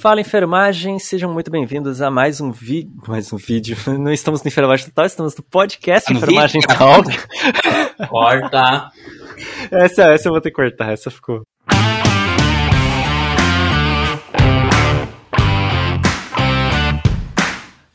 Fala 0.00 0.18
enfermagem, 0.18 0.98
sejam 0.98 1.30
muito 1.30 1.50
bem-vindos 1.50 2.00
a 2.00 2.10
mais 2.10 2.40
um 2.40 2.50
vídeo. 2.50 2.90
Mais 3.06 3.30
um 3.34 3.36
vídeo. 3.36 3.76
Não 4.00 4.10
estamos 4.10 4.42
no 4.42 4.48
Enfermagem 4.48 4.86
Total, 4.86 5.04
estamos 5.04 5.36
no 5.36 5.42
podcast 5.42 6.10
no 6.10 6.16
Enfermagem? 6.16 6.62
Talk. 6.62 7.06
Corta. 8.08 8.90
Essa, 9.70 10.04
essa 10.04 10.28
eu 10.28 10.32
vou 10.32 10.40
ter 10.40 10.48
que 10.48 10.56
cortar, 10.56 10.90
essa 10.90 11.10
ficou. 11.10 11.42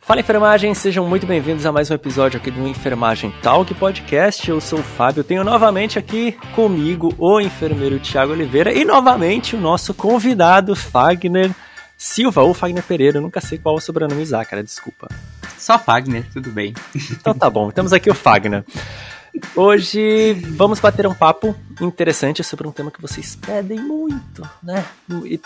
Fala 0.02 0.20
enfermagem, 0.20 0.76
sejam 0.76 1.08
muito 1.08 1.26
bem-vindos 1.26 1.66
a 1.66 1.72
mais 1.72 1.90
um 1.90 1.96
episódio 1.96 2.40
aqui 2.40 2.52
do 2.52 2.68
Enfermagem 2.68 3.34
Talk 3.42 3.74
Podcast. 3.74 4.48
Eu 4.48 4.62
sou 4.62 4.78
o 4.78 4.84
Fábio, 4.84 5.24
tenho 5.24 5.44
novamente 5.44 5.98
aqui 5.98 6.34
comigo 6.54 7.12
o 7.18 7.42
enfermeiro 7.42 7.98
Tiago 7.98 8.32
Oliveira 8.32 8.72
e 8.72 8.86
novamente 8.86 9.56
o 9.56 9.60
nosso 9.60 9.92
convidado 9.96 10.76
Fagner 10.76 11.50
Silva 11.98 12.42
ou 12.42 12.54
Fagner 12.54 12.84
Pereira, 12.84 13.18
eu 13.18 13.22
nunca 13.22 13.42
sei 13.42 13.58
qual 13.58 13.76
é 13.76 13.78
o 13.78 13.82
sobrenome 13.82 14.22
usar, 14.22 14.46
cara, 14.46 14.64
desculpa. 14.64 15.08
Só 15.58 15.80
Fagner, 15.80 16.26
tudo 16.32 16.52
bem. 16.52 16.74
Então 17.12 17.34
tá 17.34 17.50
bom, 17.50 17.72
temos 17.72 17.94
aqui 17.94 18.10
o 18.10 18.16
Fagner. 18.16 18.64
Hoje 19.56 20.34
vamos 20.34 20.80
bater 20.80 21.06
um 21.08 21.14
papo 21.14 21.56
interessante 21.82 22.44
sobre 22.44 22.68
um 22.68 22.72
tema 22.72 22.90
que 22.90 23.02
vocês 23.02 23.36
pedem 23.36 23.80
muito, 23.80 24.48
né? 24.64 24.86
E, 25.26 25.40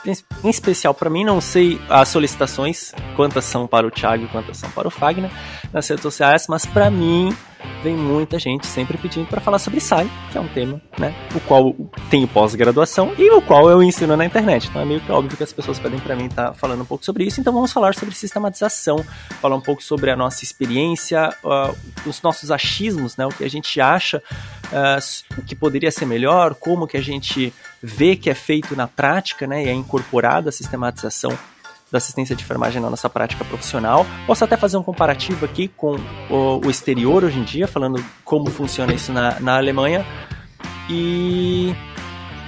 Em 0.44 0.50
especial 0.50 0.94
para 0.94 1.09
mim, 1.09 1.23
não 1.23 1.42
sei 1.42 1.82
as 1.90 2.09
solicitações, 2.09 2.92
quantas 3.16 3.45
são 3.45 3.66
para 3.66 3.88
o 3.88 3.92
Thiago 3.92 4.26
e 4.26 4.28
quantas 4.28 4.58
são 4.58 4.70
para 4.72 4.88
o 4.88 4.92
Fagner 4.92 5.31
nas 5.73 5.88
redes 5.88 6.04
sociais, 6.04 6.45
mas 6.48 6.66
para 6.66 6.90
mim 6.90 7.36
vem 7.84 7.95
muita 7.95 8.38
gente 8.38 8.68
sempre 8.68 8.98
pedindo 8.98 9.27
para 9.27 9.40
falar 9.40 9.59
sobre 9.59 9.80
SAI, 9.80 10.09
que 10.31 10.38
é 10.38 10.41
um 10.41 10.48
tema, 10.48 10.81
né? 10.98 11.13
O 11.36 11.40
qual 11.41 11.76
tenho 12.09 12.27
pós-graduação 12.27 13.13
e 13.17 13.30
o 13.31 13.41
qual 13.41 13.70
eu 13.70 13.81
ensino 13.81 14.16
na 14.17 14.26
internet. 14.26 14.67
Então 14.67 14.81
é 14.81 14.86
meio 14.86 15.00
que 15.00 15.12
óbvio 15.12 15.38
que 15.38 15.44
as 15.44 15.54
pessoas 15.54 15.80
pedem 15.80 16.00
para 16.00 16.16
mim 16.16 16.26
estar 16.26 16.53
falando 16.53 16.81
um 16.81 16.86
pouco 16.86 17.03
sobre 17.05 17.23
isso. 17.23 17.40
Então 17.40 17.53
vamos 17.53 17.72
falar 17.72 17.95
sobre 17.95 18.14
sistematização, 18.16 19.03
falar 19.41 19.55
um 19.55 19.62
pouco 19.62 19.84
sobre 19.84 20.12
a 20.12 20.16
nossa 20.16 20.44
experiência, 20.44 21.34
uh, 21.44 21.75
os 22.06 22.22
nossos 22.22 22.52
achismos, 22.52 23.16
né? 23.17 23.25
O 23.25 23.30
que 23.30 23.44
a 23.44 23.50
gente 23.50 23.80
acha 23.80 24.22
uh, 24.67 25.44
que 25.44 25.56
poderia 25.56 25.91
ser 25.91 26.06
melhor, 26.06 26.56
como 26.56 26.88
que 26.88 26.97
a 26.97 27.02
gente 27.02 27.53
vê 27.81 28.16
que 28.16 28.30
é 28.30 28.36
feito 28.36 28.75
na 28.75 28.88
prática, 28.88 29.47
né? 29.47 29.64
E 29.64 29.69
é 29.69 29.73
incorporada 29.73 30.50
a 30.50 30.52
sistematização 30.52 31.38
da 31.92 31.98
assistência 31.98 32.36
de 32.36 32.44
enfermagem 32.44 32.82
na 32.82 32.90
nossa 32.90 33.09
prática 33.09 33.44
profissional. 33.45 34.06
Posso 34.26 34.44
até 34.44 34.56
fazer 34.56 34.78
um 34.78 34.84
comparativo 34.84 35.45
aqui 35.45 35.68
com 35.68 35.96
o, 36.30 36.66
o 36.66 36.70
exterior 36.70 37.23
hoje 37.23 37.40
em 37.40 37.44
dia, 37.44 37.68
falando 37.68 38.04
como 38.23 38.50
funciona 38.50 38.94
isso 38.94 39.12
na, 39.12 39.40
na 39.40 39.58
Alemanha. 39.58 40.06
E 40.90 41.73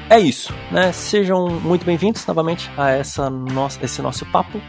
é 0.10 0.20
isso, 0.20 0.54
né? 0.72 0.92
Sejam 0.92 1.48
muito 1.48 1.86
bem-vindos 1.86 2.26
novamente 2.26 2.70
a 2.78 2.90
essa 2.90 3.30
nossa, 3.30 3.84
esse 3.84 4.02
nosso 4.02 4.26
papo. 4.26 4.62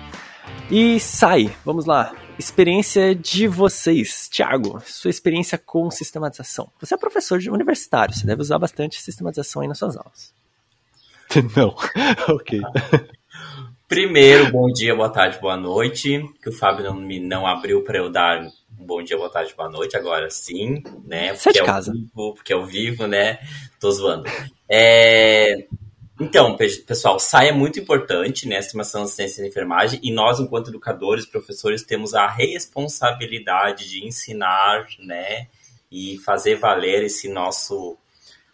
E 0.71 0.99
sai, 1.01 1.55
vamos 1.65 1.85
lá. 1.85 2.15
Experiência 2.39 3.15
de 3.15 3.47
vocês. 3.47 4.29
Tiago, 4.31 4.81
sua 4.87 5.11
experiência 5.11 5.59
com 5.59 5.91
sistematização. 5.91 6.71
Você 6.81 6.95
é 6.95 6.97
professor 6.97 7.39
de 7.39 7.51
universitário, 7.51 8.15
você 8.15 8.27
deve 8.27 8.41
usar 8.41 8.59
bastante 8.59 9.01
sistematização 9.01 9.63
aí 9.63 9.69
nas 9.69 9.79
suas 9.79 9.97
aulas. 9.97 10.33
Não, 11.57 11.75
ok. 12.35 12.61
Primeiro, 13.93 14.51
bom 14.51 14.73
dia, 14.73 14.97
boa 14.97 15.11
tarde, 15.11 15.39
boa 15.39 15.55
noite. 15.55 16.27
Que 16.43 16.49
o 16.49 16.53
Fábio 16.53 16.83
não 16.83 16.95
me 16.95 17.21
não 17.21 17.47
abriu 17.47 17.85
para 17.85 17.99
eu 17.99 18.09
dar 18.09 18.41
um 18.41 18.87
bom 18.87 19.03
dia, 19.03 19.19
boa 19.19 19.29
tarde, 19.29 19.53
boa 19.55 19.69
noite. 19.69 19.95
Agora 19.99 20.31
sim, 20.31 20.83
né? 21.05 21.35
Você 21.35 21.51
é 21.51 21.53
de 21.53 21.61
ao 21.61 21.67
casa. 21.67 21.93
Vivo, 21.93 22.33
porque 22.33 22.55
é 22.55 22.57
ao 22.57 22.65
vivo, 22.65 23.07
né? 23.07 23.39
Tô 23.79 23.91
zoando. 23.91 24.25
É... 24.67 25.67
Então, 26.19 26.57
pe- 26.57 26.79
pessoal, 26.87 27.21
SAI 27.21 27.51
é 27.51 27.53
muito 27.53 27.79
importante, 27.79 28.49
né? 28.49 28.59
Estimação 28.59 29.05
de 29.05 29.11
ciência 29.11 29.43
de 29.43 29.51
enfermagem, 29.51 30.01
e 30.03 30.11
nós, 30.11 30.41
enquanto 30.41 30.69
educadores, 30.69 31.27
professores, 31.27 31.83
temos 31.83 32.15
a 32.15 32.27
responsabilidade 32.27 33.91
de 33.91 34.07
ensinar, 34.07 34.87
né? 35.01 35.49
E 35.91 36.17
fazer 36.25 36.55
valer 36.55 37.05
esse 37.05 37.29
nosso, 37.29 37.99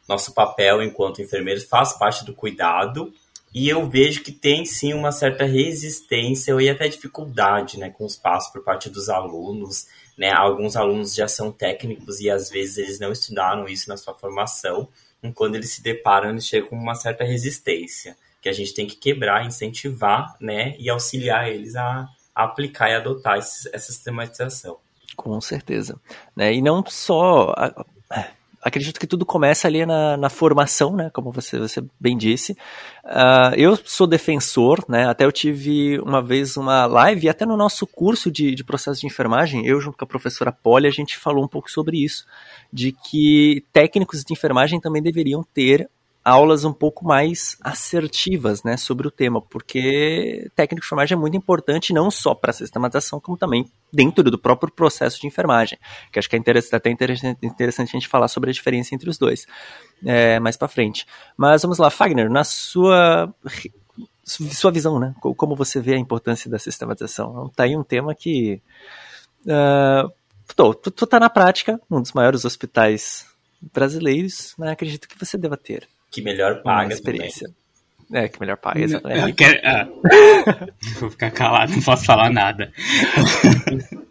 nosso 0.09 0.35
papel 0.35 0.83
enquanto 0.83 1.23
enfermeiros, 1.23 1.63
faz 1.63 1.93
parte 1.93 2.25
do 2.25 2.35
cuidado, 2.35 3.15
e 3.55 3.69
eu 3.69 3.89
vejo 3.89 4.23
que 4.23 4.33
tem 4.33 4.65
sim 4.65 4.93
uma 4.95 5.11
certa 5.13 5.45
resistência 5.45 6.53
e 6.61 6.69
até 6.69 6.89
dificuldade 6.89 7.79
né, 7.79 7.91
com 7.91 8.05
os 8.05 8.17
passos 8.17 8.53
por 8.53 8.63
parte 8.63 8.89
dos 8.91 9.09
alunos. 9.09 9.87
Né? 10.17 10.31
Alguns 10.33 10.77
alunos 10.77 11.15
já 11.15 11.29
são 11.29 11.51
técnicos 11.53 12.21
e 12.21 12.29
às 12.31 12.51
vezes 12.51 12.79
eles 12.79 12.99
não 13.01 13.13
estudaram 13.13 13.67
isso 13.69 13.89
na 13.89 13.97
sua 13.97 14.15
formação. 14.15 14.89
E 15.23 15.33
quando 15.33 15.55
eles 15.57 15.71
se 15.71 15.83
deparam, 15.83 16.31
eles 16.31 16.47
chegam 16.47 16.69
com 16.69 16.77
uma 16.77 16.95
certa 16.95 17.25
resistência, 17.25 18.17
que 18.41 18.49
a 18.49 18.53
gente 18.53 18.75
tem 18.75 18.87
que 18.87 18.97
quebrar, 18.97 19.45
incentivar 19.47 20.37
né, 20.41 20.77
e 20.79 20.89
auxiliar 20.91 21.49
eles 21.51 21.75
a, 21.75 22.09
a 22.35 22.45
aplicar 22.45 22.91
e 22.91 22.95
adotar 22.95 23.39
esse- 23.39 23.69
essa 23.73 23.93
sistematização. 23.93 24.77
Com 25.17 25.41
certeza. 25.41 25.99
Né? 26.37 26.55
E 26.55 26.63
não 26.63 26.85
só. 26.87 27.53
a- 27.57 27.85
a- 28.11 28.29
Acredito 28.63 28.99
que 28.99 29.07
tudo 29.07 29.25
começa 29.25 29.69
ali 29.69 29.87
na, 29.87 30.17
na 30.17 30.29
formação, 30.29 30.95
né? 30.95 31.11
Como 31.13 31.31
você, 31.31 31.59
você 31.59 31.83
bem 31.99 32.17
disse. 32.17 32.57
Ah, 33.05 33.53
eu 33.57 33.77
sou 33.85 34.07
defensor, 34.07 34.85
né? 34.89 35.09
Até 35.09 35.25
eu 35.25 35.33
tive 35.33 35.99
uma 36.01 36.21
vez 36.21 36.57
uma 36.57 36.87
live, 36.87 37.29
até 37.29 37.47
no 37.47 37.57
nosso 37.57 37.87
curso 37.87 38.31
de, 38.31 38.55
de 38.55 38.65
processo 38.65 39.01
de 39.01 39.07
enfermagem, 39.07 39.67
eu 39.67 39.81
junto 39.81 39.97
com 39.97 40.05
a 40.05 40.09
professora 40.09 40.51
Polly, 40.51 40.87
a 40.87 40.93
gente 40.93 41.17
falou 41.17 41.45
um 41.45 41.49
pouco 41.49 41.71
sobre 41.71 42.03
isso. 42.03 42.27
De 42.73 42.93
que 42.93 43.65
técnicos 43.73 44.25
de 44.25 44.33
enfermagem 44.33 44.81
também 44.81 45.03
deveriam 45.03 45.45
ter 45.55 45.89
aulas 46.25 46.65
um 46.65 46.73
pouco 46.73 47.05
mais 47.05 47.57
assertivas, 47.63 48.63
né, 48.63 48.77
sobre 48.77 49.09
o 49.09 49.11
tema, 49.11 49.41
porque 49.41 50.51
técnico 50.55 50.83
de 50.83 50.87
enfermagem 50.87 51.17
é 51.17 51.19
muito 51.19 51.37
importante 51.37 51.93
não 51.93 52.11
só 52.11 52.35
para 52.35 52.51
a 52.51 52.55
sistematização, 52.55 53.19
como 53.19 53.37
também 53.39 53.71
dentro 53.93 54.23
do 54.31 54.39
próprio 54.39 54.71
processo 54.73 55.21
de 55.21 55.27
enfermagem, 55.27 55.79
que 56.13 56.19
acho 56.19 56.29
que 56.29 56.37
é 56.37 56.39
interessante, 56.39 56.75
até 56.77 56.91
interessante, 56.91 57.89
a 57.89 57.99
gente 57.99 58.09
falar 58.09 58.29
sobre 58.29 58.51
a 58.51 58.53
diferença 58.53 58.95
entre 58.95 59.09
os 59.09 59.17
dois 59.17 59.47
é, 60.05 60.39
mais 60.39 60.57
para 60.57 60.69
frente. 60.69 61.07
Mas 61.37 61.63
vamos 61.63 61.79
lá, 61.79 61.91
Fagner, 61.91 62.31
na 62.31 62.45
sua 62.45 63.33
sua 64.25 64.71
visão, 64.71 64.99
né, 65.01 65.15
co- 65.21 65.35
como 65.35 65.57
você 65.57 65.81
vê 65.81 65.95
a 65.95 65.99
importância 65.99 66.51
da 66.51 66.59
sistematização? 66.59 67.51
Tá 67.57 67.65
aí 67.65 67.75
um 67.75 67.83
tema 67.83 68.15
que 68.15 68.61
tô, 70.55 70.75
tu, 70.75 70.91
tu 70.91 71.07
tá 71.07 71.19
na 71.19 71.31
prática, 71.31 71.81
um 71.91 72.01
dos 72.01 72.13
maiores 72.13 72.45
hospitais 72.45 73.27
brasileiros, 73.73 74.55
né, 74.59 74.71
acredito 74.73 75.09
que 75.09 75.19
você 75.19 75.37
deva 75.37 75.57
ter 75.57 75.89
Que 76.11 76.23
melhor 76.23 76.55
uma 76.55 76.63
paga 76.63 76.81
também. 76.83 76.95
experiência. 76.97 77.51
É, 78.11 78.27
que 78.29 78.41
melhor 78.41 78.57
paga, 78.57 78.79
Eu 78.81 78.85
exatamente. 78.85 79.33
quero- 79.35 79.61
ah. 79.65 79.87
Vou 80.99 81.11
ficar 81.11 81.31
calado, 81.31 81.73
não 81.73 81.83
posso 81.83 82.05
falar 82.07 82.31
nada. 82.31 82.73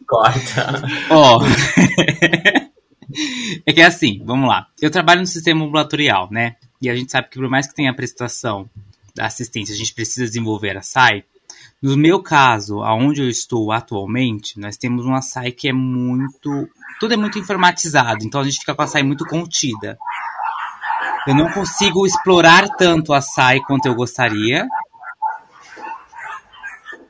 Corta. 0.07 0.83
Ó. 1.09 1.41
é 3.65 3.73
que 3.73 3.81
é 3.81 3.85
assim, 3.85 4.21
vamos 4.23 4.47
lá. 4.47 4.67
Eu 4.81 4.91
trabalho 4.91 5.21
no 5.21 5.27
sistema 5.27 5.63
ambulatorial, 5.65 6.29
né? 6.31 6.55
E 6.81 6.89
a 6.89 6.95
gente 6.95 7.11
sabe 7.11 7.29
que 7.29 7.39
por 7.39 7.49
mais 7.49 7.67
que 7.67 7.75
tenha 7.75 7.91
a 7.91 7.95
prestação 7.95 8.69
da 9.15 9.25
assistência, 9.25 9.73
a 9.73 9.77
gente 9.77 9.93
precisa 9.93 10.25
desenvolver 10.25 10.77
a 10.77 10.81
SAI. 10.81 11.23
No 11.81 11.95
meu 11.97 12.21
caso, 12.21 12.81
aonde 12.81 13.21
eu 13.21 13.29
estou 13.29 13.71
atualmente, 13.71 14.59
nós 14.59 14.77
temos 14.77 15.05
uma 15.05 15.21
SAI 15.21 15.51
que 15.51 15.69
é 15.69 15.73
muito. 15.73 16.67
Tudo 16.99 17.13
é 17.13 17.17
muito 17.17 17.37
informatizado, 17.37 18.25
então 18.25 18.41
a 18.41 18.43
gente 18.43 18.59
fica 18.59 18.73
com 18.73 18.81
a 18.81 18.87
SAI 18.87 19.03
muito 19.03 19.23
contida. 19.25 19.97
Eu 21.27 21.35
não 21.35 21.51
consigo 21.51 22.05
explorar 22.05 22.67
tanto 22.77 23.13
a 23.13 23.21
SAI 23.21 23.59
quanto 23.61 23.87
eu 23.87 23.95
gostaria. 23.95 24.65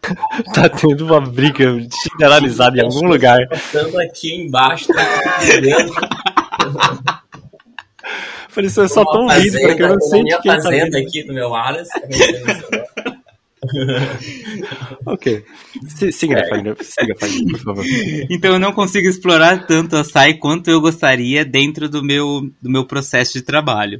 Tá 0.53 0.69
tendo 0.69 1.05
uma 1.05 1.19
briga 1.19 1.65
generalizada 2.03 2.77
em 2.77 2.81
algum 2.81 3.05
lugar. 3.05 3.39
Estando 3.51 3.99
aqui 3.99 4.33
embaixo, 4.35 4.87
tá? 4.87 5.03
Falei, 8.47 8.71
eu 8.73 8.87
só 8.87 9.03
tô 9.03 9.23
Uma 9.23 9.35
ouvindo, 9.35 9.59
porque 9.59 9.83
eu 9.83 9.89
não 9.89 9.99
sei 9.99 10.23
minha 10.23 10.37
de 10.37 10.43
quem 10.43 10.55
tá 10.55 10.61
fazenda 10.61 10.97
vindo. 10.97 11.07
aqui 11.07 11.25
no 11.25 11.33
meu 11.33 11.53
Aras. 11.53 11.89
Ok. 15.05 15.43
Siga, 16.11 16.47
Fagner, 16.47 16.77
siga, 16.79 17.15
Fagner, 17.19 17.51
por 17.51 17.59
favor. 17.59 17.83
Então 18.29 18.53
eu 18.53 18.59
não 18.59 18.71
consigo 18.71 19.07
explorar 19.07 19.65
tanto 19.65 19.97
a 19.97 20.03
SAI 20.03 20.35
quanto 20.35 20.69
eu 20.69 20.79
gostaria 20.79 21.43
dentro 21.43 21.89
do 21.89 22.03
meu, 22.03 22.51
do 22.61 22.69
meu 22.69 22.85
processo 22.85 23.33
de 23.33 23.41
trabalho. 23.41 23.99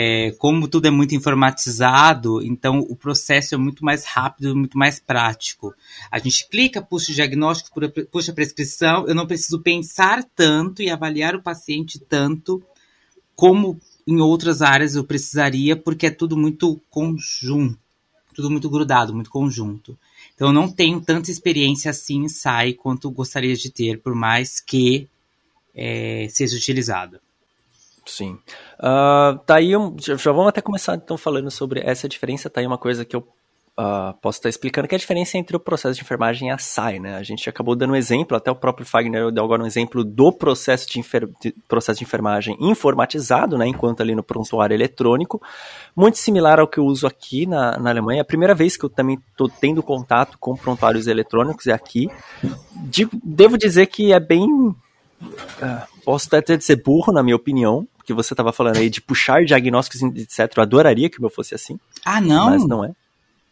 É, 0.00 0.30
como 0.38 0.68
tudo 0.68 0.86
é 0.86 0.92
muito 0.92 1.12
informatizado, 1.16 2.40
então 2.44 2.78
o 2.78 2.94
processo 2.94 3.54
é 3.56 3.58
muito 3.58 3.84
mais 3.84 4.04
rápido, 4.04 4.54
muito 4.54 4.78
mais 4.78 5.00
prático. 5.00 5.74
A 6.08 6.20
gente 6.20 6.48
clica, 6.48 6.80
puxa 6.80 7.10
o 7.10 7.14
diagnóstico, 7.16 7.80
pu- 7.80 8.06
puxa 8.06 8.30
a 8.30 8.34
prescrição, 8.34 9.08
eu 9.08 9.14
não 9.14 9.26
preciso 9.26 9.60
pensar 9.60 10.22
tanto 10.36 10.82
e 10.82 10.88
avaliar 10.88 11.34
o 11.34 11.42
paciente 11.42 11.98
tanto 11.98 12.62
como 13.34 13.80
em 14.06 14.20
outras 14.20 14.62
áreas 14.62 14.94
eu 14.94 15.02
precisaria, 15.02 15.74
porque 15.76 16.06
é 16.06 16.10
tudo 16.10 16.36
muito 16.36 16.80
conjunto, 16.88 17.78
tudo 18.32 18.50
muito 18.50 18.70
grudado, 18.70 19.12
muito 19.12 19.30
conjunto. 19.30 19.98
Então 20.34 20.48
eu 20.48 20.52
não 20.52 20.70
tenho 20.70 21.00
tanta 21.00 21.28
experiência 21.28 21.90
assim 21.90 22.22
em 22.22 22.28
SAI 22.28 22.74
quanto 22.74 23.10
gostaria 23.10 23.56
de 23.56 23.68
ter, 23.68 24.00
por 24.00 24.14
mais 24.14 24.60
que 24.60 25.08
é, 25.74 26.28
seja 26.30 26.56
utilizada. 26.56 27.20
Sim. 28.08 28.38
Ah, 28.78 29.38
tá 29.44 29.56
aí 29.56 29.76
um, 29.76 29.94
já, 29.98 30.16
já 30.16 30.32
vamos 30.32 30.48
até 30.48 30.60
começar 30.60 30.96
então 30.96 31.18
falando 31.18 31.50
sobre 31.50 31.80
essa 31.80 32.08
diferença. 32.08 32.48
Tá 32.48 32.60
aí 32.60 32.66
uma 32.66 32.78
coisa 32.78 33.04
que 33.04 33.14
eu 33.14 33.20
uh, 33.78 34.12
posso 34.20 34.38
estar 34.38 34.48
explicando 34.48 34.88
que 34.88 34.94
a 34.94 34.98
diferença 34.98 35.38
entre 35.38 35.56
o 35.56 35.60
processo 35.60 35.94
de 35.94 36.02
enfermagem 36.02 36.48
e 36.48 36.50
a 36.50 36.58
SAI, 36.58 36.98
né? 36.98 37.16
A 37.16 37.22
gente 37.22 37.48
acabou 37.48 37.76
dando 37.76 37.92
um 37.92 37.96
exemplo, 37.96 38.36
até 38.36 38.50
o 38.50 38.56
próprio 38.56 38.84
Fagner 38.84 39.30
deu 39.30 39.44
agora 39.44 39.62
um 39.62 39.66
exemplo 39.66 40.02
do 40.02 40.32
processo 40.32 40.88
de, 40.88 40.98
enfer 40.98 41.28
de, 41.40 41.54
processo 41.68 41.98
de 41.98 42.04
enfermagem 42.04 42.56
informatizado, 42.60 43.56
né? 43.56 43.68
Enquanto 43.68 44.00
ali 44.00 44.14
no 44.14 44.22
prontuário 44.22 44.74
eletrônico, 44.74 45.40
muito 45.94 46.18
similar 46.18 46.58
ao 46.58 46.66
que 46.66 46.78
eu 46.78 46.84
uso 46.84 47.06
aqui 47.06 47.46
na, 47.46 47.78
na 47.78 47.90
Alemanha. 47.90 48.20
É 48.20 48.22
a 48.22 48.24
primeira 48.24 48.54
vez 48.54 48.76
que 48.76 48.84
eu 48.84 48.90
também 48.90 49.18
estou 49.30 49.48
tendo 49.48 49.82
contato 49.82 50.36
com 50.38 50.56
prontuários 50.56 51.06
eletrônicos 51.06 51.66
é 51.66 51.72
aqui. 51.72 52.08
Devo 53.22 53.56
dizer 53.56 53.86
que 53.86 54.12
é 54.12 54.20
bem. 54.20 54.44
Uh, 54.44 54.74
posso 56.04 56.28
até 56.32 56.56
dizer 56.56 56.82
burro, 56.82 57.12
na 57.12 57.24
minha 57.24 57.34
opinião, 57.34 57.86
que 58.08 58.14
você 58.14 58.32
estava 58.32 58.54
falando 58.54 58.78
aí 58.78 58.88
de 58.88 59.02
puxar 59.02 59.44
diagnósticos, 59.44 60.00
etc. 60.02 60.50
Eu 60.56 60.62
adoraria 60.62 61.10
que 61.10 61.18
o 61.18 61.20
meu 61.20 61.28
fosse 61.28 61.54
assim. 61.54 61.78
Ah, 62.02 62.22
não? 62.22 62.46
Mas 62.46 62.66
não 62.66 62.82
é. 62.82 62.92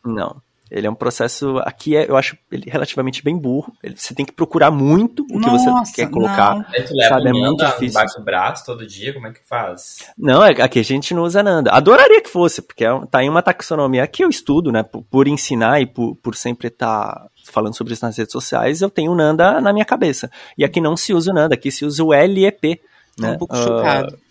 Não. 0.03 0.41
Ele 0.70 0.87
é 0.87 0.91
um 0.91 0.94
processo. 0.94 1.58
Aqui 1.58 1.94
é, 1.94 2.08
eu 2.08 2.17
acho 2.17 2.38
ele 2.50 2.70
relativamente 2.70 3.23
bem 3.23 3.37
burro. 3.37 3.70
Ele, 3.82 3.94
você 3.94 4.14
tem 4.14 4.25
que 4.25 4.32
procurar 4.32 4.70
muito 4.70 5.25
o 5.25 5.38
que 5.38 5.47
Nossa, 5.47 5.70
você 5.70 5.93
quer 5.93 6.11
colocar. 6.11 6.55
Não. 6.55 6.62
Tu 6.64 6.94
leva 6.94 7.14
sabe, 7.17 7.29
é 7.29 7.32
Nanda 7.32 7.47
muito 7.47 7.64
difícil. 7.67 7.88
embaixo 7.88 8.19
do 8.19 8.25
braço 8.25 8.64
todo 8.64 8.87
dia? 8.87 9.12
Como 9.12 9.26
é 9.26 9.32
que 9.32 9.41
faz? 9.47 9.99
Não, 10.17 10.43
é- 10.43 10.62
aqui 10.62 10.79
a 10.81 10.82
gente 10.82 11.12
não 11.12 11.23
usa 11.23 11.43
Nanda. 11.43 11.70
Adoraria 11.70 12.23
que 12.23 12.31
fosse, 12.31 12.62
porque 12.62 12.85
é, 12.85 13.06
tá 13.11 13.23
em 13.23 13.29
uma 13.29 13.43
taxonomia 13.43 14.06
que 14.06 14.25
eu 14.25 14.31
estudo, 14.31 14.73
né? 14.73 14.82
Por, 14.82 15.02
por 15.02 15.29
ensinar 15.29 15.82
e 15.82 15.87
por, 15.87 16.17
por 16.17 16.35
sempre 16.35 16.69
estar 16.69 17.14
tá 17.14 17.26
falando 17.44 17.76
sobre 17.76 17.93
isso 17.93 18.05
nas 18.05 18.17
redes 18.17 18.32
sociais, 18.32 18.81
eu 18.81 18.88
tenho 18.88 19.12
o 19.12 19.14
Nanda 19.14 19.61
na 19.61 19.70
minha 19.70 19.85
cabeça. 19.85 20.31
E 20.56 20.64
aqui 20.64 20.81
não 20.81 20.97
se 20.97 21.12
usa 21.12 21.31
o 21.31 21.35
Nanda, 21.35 21.55
aqui 21.55 21.70
se 21.70 21.85
usa 21.85 22.02
o 22.02 22.09
LEP. 22.09 22.81
Né? 23.19 23.32
um 23.32 23.38
pouco 23.38 23.56
uh, 23.56 23.62
chocado. 23.62 24.25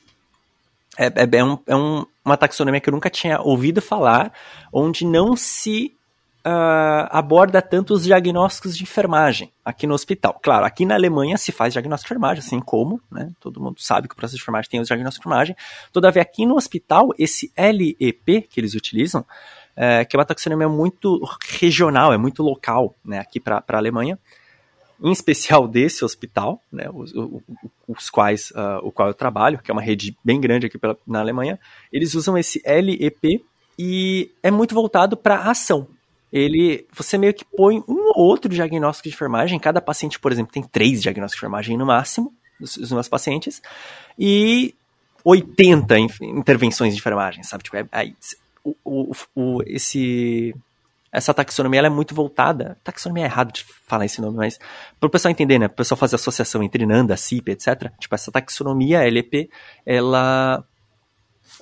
É, 0.97 1.07
é, 1.07 1.37
é, 1.39 1.43
um, 1.43 1.57
é 1.67 1.75
um, 1.75 2.05
uma 2.23 2.37
taxonomia 2.37 2.79
que 2.79 2.89
eu 2.89 2.93
nunca 2.93 3.09
tinha 3.09 3.39
ouvido 3.41 3.81
falar, 3.81 4.31
onde 4.71 5.05
não 5.05 5.35
se 5.35 5.95
uh, 6.45 7.07
aborda 7.09 7.61
tanto 7.61 7.93
os 7.93 8.03
diagnósticos 8.03 8.77
de 8.77 8.83
enfermagem 8.83 9.51
aqui 9.63 9.87
no 9.87 9.93
hospital. 9.93 10.39
Claro, 10.41 10.65
aqui 10.65 10.85
na 10.85 10.95
Alemanha 10.95 11.37
se 11.37 11.51
faz 11.51 11.73
diagnóstico 11.73 12.07
de 12.07 12.13
enfermagem, 12.13 12.43
assim 12.45 12.59
como, 12.59 13.01
né? 13.11 13.31
Todo 13.39 13.59
mundo 13.59 13.81
sabe 13.81 14.07
que 14.07 14.13
o 14.13 14.17
processo 14.17 14.37
de 14.37 14.43
enfermagem 14.43 14.69
tem 14.69 14.79
os 14.79 14.87
diagnósticos 14.87 15.23
de 15.23 15.27
enfermagem. 15.27 15.55
Todavia, 15.91 16.21
aqui 16.21 16.45
no 16.45 16.55
hospital, 16.55 17.09
esse 17.17 17.51
LEP 17.57 18.43
que 18.49 18.59
eles 18.59 18.75
utilizam, 18.75 19.25
é, 19.75 20.05
que 20.05 20.15
é 20.15 20.19
uma 20.19 20.25
taxonomia 20.25 20.69
muito 20.69 21.19
regional, 21.59 22.13
é 22.13 22.17
muito 22.17 22.41
local, 22.43 22.95
né? 23.03 23.19
Aqui 23.19 23.39
para 23.39 23.63
a 23.67 23.77
Alemanha 23.77 24.17
em 25.01 25.11
especial 25.11 25.67
desse 25.67 26.03
hospital, 26.05 26.61
né, 26.71 26.89
os, 26.93 27.13
os, 27.87 28.09
quais, 28.09 28.51
uh, 28.51 28.79
o 28.83 28.91
qual 28.91 29.09
eu 29.09 29.13
trabalho, 29.13 29.59
que 29.59 29.69
é 29.69 29.73
uma 29.73 29.81
rede 29.81 30.15
bem 30.23 30.39
grande 30.39 30.67
aqui 30.67 30.77
pela, 30.77 30.97
na 31.05 31.19
Alemanha, 31.19 31.59
eles 31.91 32.15
usam 32.15 32.37
esse 32.37 32.61
LEP 32.65 33.43
e 33.77 34.31
é 34.41 34.49
muito 34.49 34.73
voltado 34.73 35.17
para 35.17 35.49
ação. 35.49 35.87
Ele, 36.31 36.85
você 36.93 37.17
meio 37.17 37.33
que 37.33 37.45
põe 37.45 37.83
um 37.87 38.11
ou 38.15 38.25
outro 38.25 38.49
diagnóstico 38.49 39.07
de 39.07 39.15
enfermagem, 39.15 39.59
cada 39.59 39.81
paciente, 39.81 40.19
por 40.19 40.31
exemplo, 40.31 40.51
tem 40.51 40.63
três 40.63 41.01
diagnósticos 41.01 41.39
de 41.39 41.45
enfermagem 41.45 41.77
no 41.77 41.85
máximo, 41.85 42.33
dos, 42.59 42.77
dos 42.77 42.91
meus 42.91 43.07
pacientes, 43.07 43.61
e 44.17 44.73
80 45.23 45.95
intervenções 46.21 46.93
de 46.93 46.99
enfermagem, 46.99 47.43
sabe? 47.43 47.63
Tipo, 47.63 47.77
é, 47.77 47.87
é, 47.91 48.11
o, 48.63 48.75
o, 48.83 49.11
o, 49.35 49.63
esse 49.65 50.53
essa 51.15 51.33
taxonomia 51.33 51.79
ela 51.79 51.87
é 51.87 51.89
muito 51.89 52.13
voltada. 52.13 52.77
Taxonomia 52.83 53.23
é 53.23 53.27
errado 53.27 53.53
de 53.53 53.63
falar 53.87 54.05
esse 54.05 54.19
nome, 54.19 54.35
mas 54.35 54.59
para 54.99 55.07
o 55.07 55.09
pessoal 55.09 55.31
entender, 55.31 55.57
né? 55.57 55.67
Para 55.69 55.75
o 55.75 55.77
pessoal 55.77 55.97
fazer 55.97 56.15
associação 56.15 56.61
entre 56.61 56.85
NANDA, 56.85 57.15
CIP, 57.15 57.51
etc. 57.51 57.89
Tipo, 57.97 58.15
essa 58.15 58.31
taxonomia 58.31 58.99
LEP, 59.09 59.49
ela, 59.85 60.59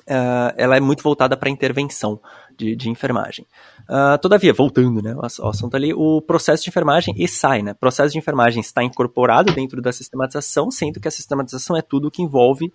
uh, 0.10 0.54
ela 0.58 0.76
é 0.76 0.80
muito 0.80 1.04
voltada 1.04 1.38
para 1.38 1.52
intervenção 1.52 2.20
de, 2.58 2.76
de 2.76 2.90
enfermagem. 2.90 3.46
Uh, 3.84 4.18
todavia, 4.20 4.54
voltando 4.54 5.04
né, 5.04 5.14
ao 5.40 5.50
assunto 5.50 5.76
ali, 5.76 5.94
o 5.94 6.20
processo 6.20 6.64
de 6.64 6.70
enfermagem 6.70 7.14
e 7.16 7.28
sai, 7.28 7.62
né? 7.62 7.74
O 7.74 7.76
processo 7.76 8.14
de 8.14 8.18
enfermagem 8.18 8.60
está 8.60 8.84
incorporado 8.84 9.54
dentro 9.54 9.84
da 9.84 9.92
sistematização, 9.92 10.72
sendo 10.72 11.00
que 11.00 11.08
a 11.08 11.12
sistematização 11.12 11.78
é 11.78 11.82
tudo 11.84 12.10
que 12.10 12.24
envolve 12.24 12.74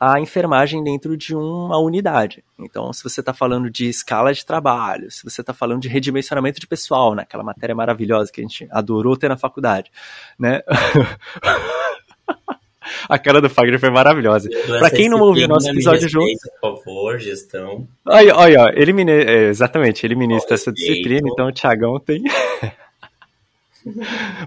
a 0.00 0.18
enfermagem 0.18 0.82
dentro 0.82 1.14
de 1.14 1.36
uma 1.36 1.78
unidade. 1.78 2.42
Então, 2.58 2.90
se 2.90 3.04
você 3.04 3.20
está 3.20 3.34
falando 3.34 3.70
de 3.70 3.86
escala 3.86 4.32
de 4.32 4.46
trabalho, 4.46 5.10
se 5.10 5.22
você 5.22 5.42
está 5.42 5.52
falando 5.52 5.82
de 5.82 5.88
redimensionamento 5.88 6.58
de 6.58 6.66
pessoal, 6.66 7.14
né, 7.14 7.22
aquela 7.22 7.44
matéria 7.44 7.74
maravilhosa 7.74 8.32
que 8.32 8.40
a 8.40 8.44
gente 8.44 8.66
adorou 8.70 9.14
ter 9.14 9.28
na 9.28 9.36
faculdade, 9.36 9.90
né? 10.38 10.62
a 13.10 13.18
cara 13.18 13.42
do 13.42 13.50
Fagner 13.50 13.78
foi 13.78 13.90
maravilhosa. 13.90 14.48
Para 14.66 14.90
quem 14.90 15.10
não 15.10 15.20
ouviu 15.20 15.46
nosso 15.46 15.68
episódio 15.68 16.08
junto, 16.08 16.48
por 16.62 16.82
favor, 16.82 17.18
gestão. 17.18 17.86
Olha, 18.06 18.34
olha, 18.34 18.72
ele 18.74 18.94
mine... 18.94 19.12
é, 19.12 19.48
exatamente, 19.48 20.06
ele 20.06 20.14
ministra 20.14 20.54
essa 20.54 20.72
disciplina, 20.72 21.28
então 21.30 21.48
o 21.48 21.52
Thiagão 21.52 22.00
tem 22.00 22.22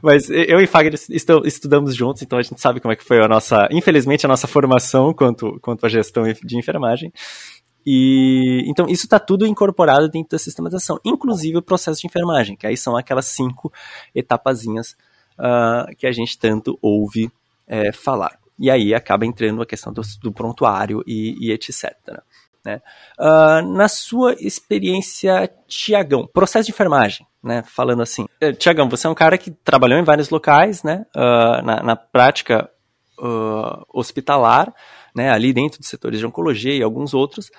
Mas 0.01 0.29
eu 0.29 0.59
e 0.59 0.67
Fagner 0.67 0.93
estudamos 1.45 1.95
juntos, 1.95 2.21
então 2.21 2.37
a 2.37 2.41
gente 2.41 2.59
sabe 2.59 2.79
como 2.79 2.93
é 2.93 2.95
que 2.95 3.03
foi 3.03 3.23
a 3.23 3.27
nossa, 3.27 3.67
infelizmente, 3.71 4.25
a 4.25 4.29
nossa 4.29 4.47
formação 4.47 5.13
quanto, 5.13 5.59
quanto 5.61 5.85
à 5.85 5.89
gestão 5.89 6.23
de 6.23 6.57
enfermagem. 6.57 7.11
E 7.85 8.63
então 8.65 8.87
isso 8.87 9.05
está 9.05 9.19
tudo 9.19 9.45
incorporado 9.45 10.07
dentro 10.07 10.31
da 10.31 10.39
sistematização, 10.39 10.99
inclusive 11.03 11.57
o 11.57 11.61
processo 11.61 11.99
de 12.01 12.07
enfermagem, 12.07 12.55
que 12.55 12.65
aí 12.65 12.77
são 12.77 12.95
aquelas 12.95 13.25
cinco 13.25 13.71
etapazinhas 14.15 14.95
uh, 15.37 15.93
que 15.97 16.07
a 16.07 16.11
gente 16.11 16.37
tanto 16.37 16.77
ouve 16.81 17.29
é, 17.67 17.91
falar. 17.91 18.39
E 18.57 18.69
aí 18.69 18.93
acaba 18.93 19.25
entrando 19.25 19.61
a 19.61 19.65
questão 19.65 19.91
do, 19.91 20.01
do 20.21 20.31
prontuário 20.31 21.03
e, 21.05 21.35
e 21.47 21.51
etc. 21.51 21.93
Né? 22.63 22.81
Uh, 23.19 23.67
na 23.75 23.89
sua 23.89 24.33
experiência, 24.39 25.51
Tiagão, 25.67 26.25
processo 26.25 26.67
de 26.67 26.71
enfermagem, 26.71 27.27
né? 27.43 27.63
Falando 27.63 28.01
assim, 28.01 28.25
eh, 28.39 28.53
Tiagão, 28.53 28.87
você 28.87 29.05
é 29.05 29.09
um 29.09 29.15
cara 29.15 29.37
que 29.37 29.51
trabalhou 29.51 29.99
em 29.99 30.03
vários 30.03 30.29
locais, 30.29 30.81
né? 30.81 31.05
Uh, 31.15 31.65
na, 31.65 31.83
na, 31.83 31.95
prática 31.95 32.69
uh, 33.19 33.83
hospitalar, 33.93 34.73
né? 35.13 35.29
Ali 35.29 35.51
dentro 35.51 35.79
dos 35.79 35.89
setores 35.89 36.19
de 36.19 36.25
oncologia 36.25 36.73
e 36.73 36.81
alguns 36.81 37.13
outros. 37.13 37.51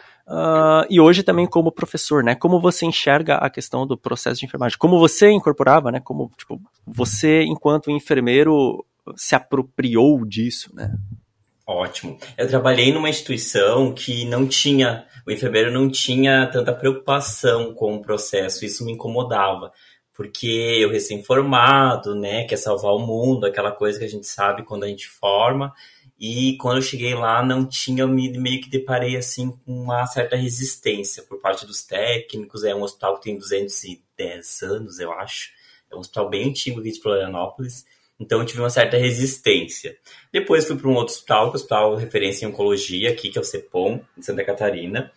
e 0.88 0.98
hoje 1.00 1.22
também 1.22 1.46
como 1.46 1.70
professor, 1.70 2.24
né? 2.24 2.34
Como 2.34 2.58
você 2.60 2.86
enxerga 2.86 3.36
a 3.36 3.50
questão 3.50 3.86
do 3.86 3.96
processo 3.96 4.40
de 4.40 4.46
enfermagem? 4.46 4.78
Como 4.78 4.98
você 4.98 5.30
incorporava, 5.30 5.92
né? 5.92 6.00
Como 6.00 6.30
tipo, 6.38 6.58
você, 6.86 7.42
enquanto 7.42 7.90
enfermeiro, 7.90 8.84
se 9.16 9.34
apropriou 9.34 10.24
disso, 10.24 10.74
né? 10.74 10.94
Ótimo. 11.66 12.18
Eu 12.36 12.46
trabalhei 12.46 12.92
numa 12.92 13.08
instituição 13.08 13.94
que 13.94 14.26
não 14.26 14.46
tinha, 14.46 15.06
o 15.26 15.30
enfermeiro 15.30 15.70
não 15.72 15.90
tinha 15.90 16.46
tanta 16.48 16.74
preocupação 16.74 17.72
com 17.72 17.94
o 17.94 18.02
processo, 18.02 18.66
isso 18.66 18.84
me 18.84 18.92
incomodava, 18.92 19.72
porque 20.12 20.46
eu 20.46 20.90
recém-formado, 20.90 22.14
né, 22.14 22.44
quer 22.44 22.58
salvar 22.58 22.92
o 22.92 22.98
mundo, 22.98 23.46
aquela 23.46 23.72
coisa 23.72 23.98
que 23.98 24.04
a 24.04 24.08
gente 24.08 24.26
sabe 24.26 24.62
quando 24.62 24.84
a 24.84 24.88
gente 24.88 25.08
forma, 25.08 25.72
e 26.18 26.56
quando 26.58 26.76
eu 26.76 26.82
cheguei 26.82 27.14
lá 27.14 27.42
não 27.42 27.66
tinha, 27.66 28.02
eu 28.02 28.08
me, 28.08 28.30
meio 28.38 28.60
que 28.60 28.68
deparei 28.68 29.16
assim 29.16 29.50
com 29.50 29.72
uma 29.72 30.06
certa 30.06 30.36
resistência 30.36 31.22
por 31.22 31.40
parte 31.40 31.64
dos 31.64 31.82
técnicos, 31.82 32.62
é 32.62 32.74
um 32.74 32.82
hospital 32.82 33.16
que 33.16 33.22
tem 33.22 33.38
210 33.38 34.62
anos, 34.62 35.00
eu 35.00 35.10
acho, 35.12 35.48
é 35.90 35.96
um 35.96 36.00
hospital 36.00 36.28
bem 36.28 36.50
antigo 36.50 36.80
aqui 36.80 36.92
de 36.92 37.00
Florianópolis, 37.00 37.86
então 38.18 38.40
eu 38.40 38.46
tive 38.46 38.60
uma 38.60 38.70
certa 38.70 38.96
resistência. 38.96 39.96
Depois 40.32 40.66
fui 40.66 40.76
para 40.76 40.88
um 40.88 40.94
outro 40.94 41.14
hospital, 41.14 41.44
que 41.44 41.48
é 41.48 41.52
o 41.52 41.56
hospital 41.56 41.96
referência 41.96 42.44
em 42.44 42.48
oncologia, 42.48 43.10
aqui, 43.10 43.28
que 43.28 43.38
é 43.38 43.40
o 43.40 43.44
CEPOM, 43.44 44.00
em 44.16 44.22
Santa 44.22 44.44
Catarina. 44.44 45.10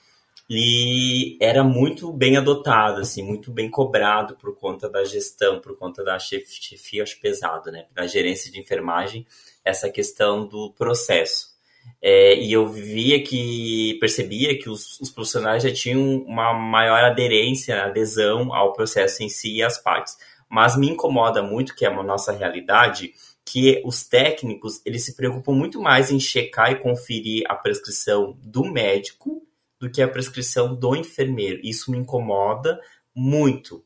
E 0.49 1.37
era 1.41 1.63
muito 1.63 2.11
bem 2.11 2.37
adotado, 2.37 3.01
assim, 3.01 3.21
muito 3.21 3.51
bem 3.51 3.69
cobrado 3.69 4.35
por 4.37 4.55
conta 4.55 4.89
da 4.89 5.03
gestão, 5.03 5.59
por 5.59 5.77
conta 5.77 6.03
da 6.03 6.17
chefia, 6.17 7.03
acho 7.03 7.19
pesado, 7.19 7.69
né? 7.69 7.85
Da 7.93 8.07
gerência 8.07 8.49
de 8.49 8.59
enfermagem, 8.59 9.27
essa 9.63 9.89
questão 9.89 10.47
do 10.47 10.71
processo. 10.71 11.57
É, 12.01 12.35
e 12.35 12.51
eu 12.53 12.67
via 12.67 13.21
que, 13.23 13.97
percebia 13.99 14.57
que 14.57 14.69
os, 14.69 14.99
os, 14.99 15.09
profissionais 15.09 15.63
já 15.63 15.71
tinham 15.71 16.17
uma 16.23 16.53
maior 16.53 17.03
aderência, 17.03 17.83
adesão 17.83 18.53
ao 18.53 18.73
processo 18.73 19.23
em 19.23 19.29
si 19.29 19.55
e 19.55 19.63
às 19.63 19.77
partes 19.77 20.15
mas 20.49 20.77
me 20.77 20.89
incomoda 20.89 21.41
muito, 21.41 21.75
que 21.75 21.85
é 21.85 21.89
a 21.89 22.03
nossa 22.03 22.31
realidade, 22.31 23.13
que 23.45 23.81
os 23.85 24.03
técnicos 24.03 24.81
eles 24.85 25.05
se 25.05 25.15
preocupam 25.15 25.53
muito 25.53 25.81
mais 25.81 26.11
em 26.11 26.19
checar 26.19 26.71
e 26.71 26.79
conferir 26.79 27.43
a 27.47 27.55
prescrição 27.55 28.37
do 28.43 28.63
médico 28.65 29.47
do 29.79 29.89
que 29.89 30.01
a 30.01 30.07
prescrição 30.07 30.75
do 30.75 30.95
enfermeiro. 30.95 31.61
Isso 31.63 31.91
me 31.91 31.97
incomoda 31.97 32.79
muito. 33.15 33.83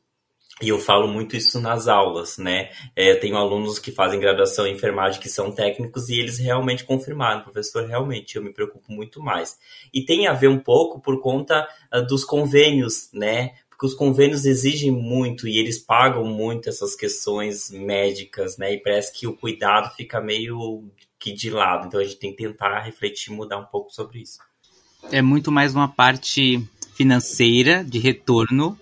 E 0.60 0.68
eu 0.68 0.78
falo 0.78 1.08
muito 1.08 1.34
isso 1.34 1.60
nas 1.60 1.88
aulas, 1.88 2.38
né? 2.38 2.70
É, 2.94 3.14
tenho 3.16 3.36
alunos 3.36 3.78
que 3.78 3.90
fazem 3.90 4.20
graduação 4.20 4.66
em 4.66 4.74
enfermagem 4.74 5.20
que 5.20 5.28
são 5.28 5.50
técnicos 5.50 6.08
e 6.08 6.20
eles 6.20 6.38
realmente 6.38 6.84
confirmaram, 6.84 7.42
professor, 7.42 7.84
realmente 7.86 8.36
eu 8.36 8.42
me 8.42 8.52
preocupo 8.52 8.92
muito 8.92 9.20
mais. 9.20 9.58
E 9.92 10.04
tem 10.04 10.28
a 10.28 10.32
ver 10.32 10.48
um 10.48 10.58
pouco 10.58 11.00
por 11.00 11.20
conta 11.20 11.66
uh, 11.92 12.06
dos 12.06 12.24
convênios, 12.24 13.10
né? 13.12 13.54
Porque 13.82 13.86
os 13.86 13.94
convênios 13.94 14.44
exigem 14.44 14.92
muito 14.92 15.48
e 15.48 15.58
eles 15.58 15.76
pagam 15.76 16.24
muito 16.24 16.68
essas 16.68 16.94
questões 16.94 17.68
médicas, 17.68 18.56
né? 18.56 18.74
E 18.74 18.78
parece 18.78 19.12
que 19.12 19.26
o 19.26 19.36
cuidado 19.36 19.92
fica 19.96 20.20
meio 20.20 20.84
que 21.18 21.32
de 21.32 21.50
lado. 21.50 21.88
Então 21.88 21.98
a 21.98 22.04
gente 22.04 22.16
tem 22.16 22.30
que 22.30 22.44
tentar 22.44 22.80
refletir, 22.82 23.32
mudar 23.32 23.58
um 23.58 23.64
pouco 23.64 23.92
sobre 23.92 24.20
isso. 24.20 24.38
É 25.10 25.20
muito 25.20 25.50
mais 25.50 25.74
uma 25.74 25.88
parte 25.88 26.64
financeira 26.94 27.82
de 27.82 27.98
retorno 27.98 28.78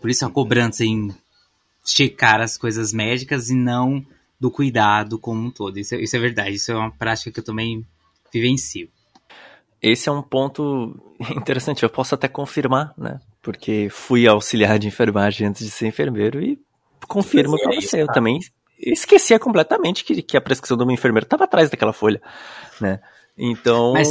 Por 0.00 0.08
isso 0.08 0.24
a 0.24 0.30
cobrança 0.30 0.84
em 0.84 1.12
checar 1.84 2.40
as 2.40 2.56
coisas 2.56 2.92
médicas 2.92 3.50
e 3.50 3.54
não 3.56 4.06
do 4.38 4.48
cuidado 4.48 5.18
como 5.18 5.48
um 5.48 5.50
todo. 5.50 5.76
Isso, 5.76 5.96
é, 5.96 6.02
isso 6.02 6.14
é 6.14 6.20
verdade, 6.20 6.52
isso 6.52 6.70
é 6.70 6.76
uma 6.76 6.92
prática 6.92 7.32
que 7.32 7.40
eu 7.40 7.44
também 7.44 7.84
vivencio. 8.32 8.88
Esse 9.82 10.08
é 10.08 10.12
um 10.12 10.22
ponto 10.22 10.96
interessante, 11.36 11.82
eu 11.82 11.90
posso 11.90 12.14
até 12.14 12.28
confirmar, 12.28 12.94
né? 12.96 13.20
Porque 13.42 13.88
fui 13.90 14.26
auxiliar 14.26 14.78
de 14.78 14.88
enfermagem 14.88 15.46
antes 15.46 15.64
de 15.64 15.70
ser 15.70 15.86
enfermeiro 15.86 16.42
e 16.42 16.58
confirmo 17.08 17.58
para 17.58 17.74
é 17.74 17.80
você. 17.80 18.02
Eu 18.02 18.06
também 18.06 18.38
esquecia 18.78 19.38
completamente 19.38 20.04
que, 20.04 20.22
que 20.22 20.36
a 20.36 20.40
prescrição 20.40 20.76
do 20.76 20.86
meu 20.86 20.94
enfermeiro 20.94 21.24
estava 21.24 21.44
atrás 21.44 21.70
daquela 21.70 21.92
folha, 21.92 22.20
né? 22.80 23.00
Então. 23.36 23.92
Mas, 23.92 24.08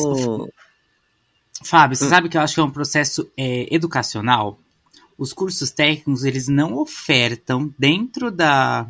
Fábio, 1.63 1.95
você 1.95 2.05
hum. 2.05 2.09
sabe 2.09 2.29
que 2.29 2.37
eu 2.37 2.41
acho 2.41 2.55
que 2.55 2.59
é 2.59 2.63
um 2.63 2.71
processo 2.71 3.31
é, 3.37 3.73
educacional? 3.73 4.59
Os 5.17 5.33
cursos 5.33 5.69
técnicos, 5.71 6.23
eles 6.23 6.47
não 6.47 6.77
ofertam 6.77 7.73
dentro 7.77 8.31
da, 8.31 8.87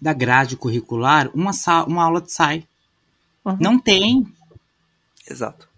da 0.00 0.12
grade 0.12 0.56
curricular 0.56 1.28
uma, 1.34 1.50
uma 1.86 2.04
aula 2.04 2.20
de 2.20 2.32
SAI. 2.32 2.66
Uhum. 3.44 3.58
Não 3.60 3.78
tem. 3.78 4.24
Exato. 5.28 5.68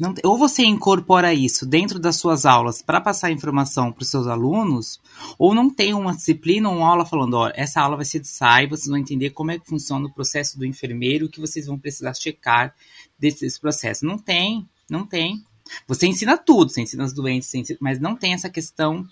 Não, 0.00 0.14
ou 0.24 0.38
você 0.38 0.64
incorpora 0.64 1.34
isso 1.34 1.66
dentro 1.66 1.98
das 1.98 2.16
suas 2.16 2.46
aulas 2.46 2.80
para 2.80 3.02
passar 3.02 3.30
informação 3.30 3.92
para 3.92 4.02
os 4.02 4.08
seus 4.08 4.26
alunos, 4.26 4.98
ou 5.38 5.54
não 5.54 5.68
tem 5.68 5.92
uma 5.92 6.16
disciplina 6.16 6.70
uma 6.70 6.88
aula 6.88 7.04
falando, 7.04 7.34
ó, 7.34 7.52
essa 7.54 7.82
aula 7.82 7.96
vai 7.96 8.06
ser 8.06 8.20
de 8.20 8.28
SAI, 8.28 8.66
vocês 8.66 8.88
vão 8.88 8.96
entender 8.96 9.28
como 9.30 9.50
é 9.50 9.58
que 9.58 9.66
funciona 9.66 10.06
o 10.06 10.12
processo 10.12 10.58
do 10.58 10.64
enfermeiro, 10.64 11.26
o 11.26 11.28
que 11.28 11.38
vocês 11.38 11.66
vão 11.66 11.78
precisar 11.78 12.14
checar 12.14 12.74
desse, 13.18 13.40
desse 13.40 13.60
processo. 13.60 14.06
Não 14.06 14.16
tem, 14.16 14.66
não 14.88 15.04
tem. 15.04 15.44
Você 15.86 16.06
ensina 16.06 16.38
tudo, 16.38 16.70
você 16.70 16.80
ensina 16.80 17.04
as 17.04 17.12
doenças, 17.12 17.54
ensina, 17.54 17.78
mas 17.78 18.00
não 18.00 18.16
tem 18.16 18.32
essa 18.32 18.48
questão 18.48 19.06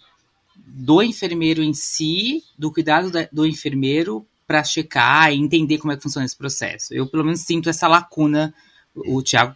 do 0.57 1.03
enfermeiro 1.03 1.63
em 1.63 1.75
si, 1.75 2.43
do 2.59 2.73
cuidado 2.73 3.11
da, 3.11 3.29
do 3.31 3.45
enfermeiro 3.45 4.27
para 4.47 4.65
checar 4.65 5.31
e 5.35 5.37
entender 5.37 5.77
como 5.77 5.93
é 5.93 5.97
que 5.99 6.03
funciona 6.03 6.25
esse 6.25 6.37
processo. 6.37 6.95
Eu, 6.95 7.07
pelo 7.07 7.25
menos, 7.25 7.41
sinto 7.41 7.69
essa 7.69 7.87
lacuna. 7.87 8.55
O 8.95 9.23
Tiago 9.23 9.55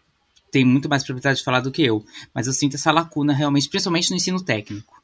tem 0.52 0.64
muito 0.64 0.88
mais 0.88 1.02
propriedade 1.02 1.38
de 1.38 1.44
falar 1.44 1.60
do 1.60 1.72
que 1.72 1.82
eu. 1.82 2.04
Mas 2.32 2.46
eu 2.46 2.52
sinto 2.52 2.76
essa 2.76 2.92
lacuna 2.92 3.32
realmente, 3.32 3.68
principalmente 3.68 4.10
no 4.10 4.16
ensino 4.16 4.40
técnico. 4.40 5.02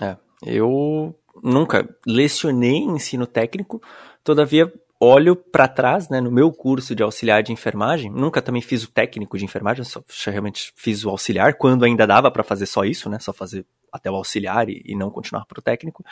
É, 0.00 0.16
eu 0.44 1.14
nunca 1.42 1.86
lecionei 2.06 2.78
ensino 2.78 3.26
técnico, 3.26 3.82
todavia 4.22 4.72
olho 4.98 5.36
para 5.36 5.68
trás, 5.68 6.08
né, 6.08 6.20
no 6.20 6.30
meu 6.30 6.50
curso 6.50 6.94
de 6.94 7.02
auxiliar 7.02 7.42
de 7.42 7.52
enfermagem, 7.52 8.10
nunca 8.10 8.40
também 8.40 8.62
fiz 8.62 8.82
o 8.84 8.90
técnico 8.90 9.36
de 9.36 9.44
enfermagem, 9.44 9.84
só 9.84 10.02
realmente 10.26 10.72
fiz 10.74 11.04
o 11.04 11.10
auxiliar, 11.10 11.54
quando 11.54 11.84
ainda 11.84 12.06
dava 12.06 12.30
para 12.30 12.42
fazer 12.42 12.64
só 12.64 12.82
isso, 12.84 13.10
né, 13.10 13.18
só 13.18 13.32
fazer 13.32 13.66
até 13.92 14.10
o 14.10 14.14
auxiliar 14.14 14.70
e, 14.70 14.82
e 14.86 14.96
não 14.96 15.10
continuar 15.10 15.44
para 15.44 15.58
o 15.58 15.62
técnico. 15.62 16.02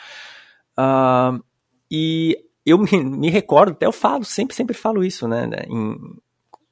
Uh, 0.77 1.43
e 1.89 2.37
eu 2.63 2.77
me, 2.77 3.03
me, 3.03 3.29
recordo, 3.31 3.71
até 3.71 3.87
eu 3.87 3.91
falo, 3.91 4.23
sempre, 4.23 4.55
sempre 4.55 4.75
falo 4.75 5.03
isso, 5.03 5.27
né, 5.27 5.49
em, 5.67 5.97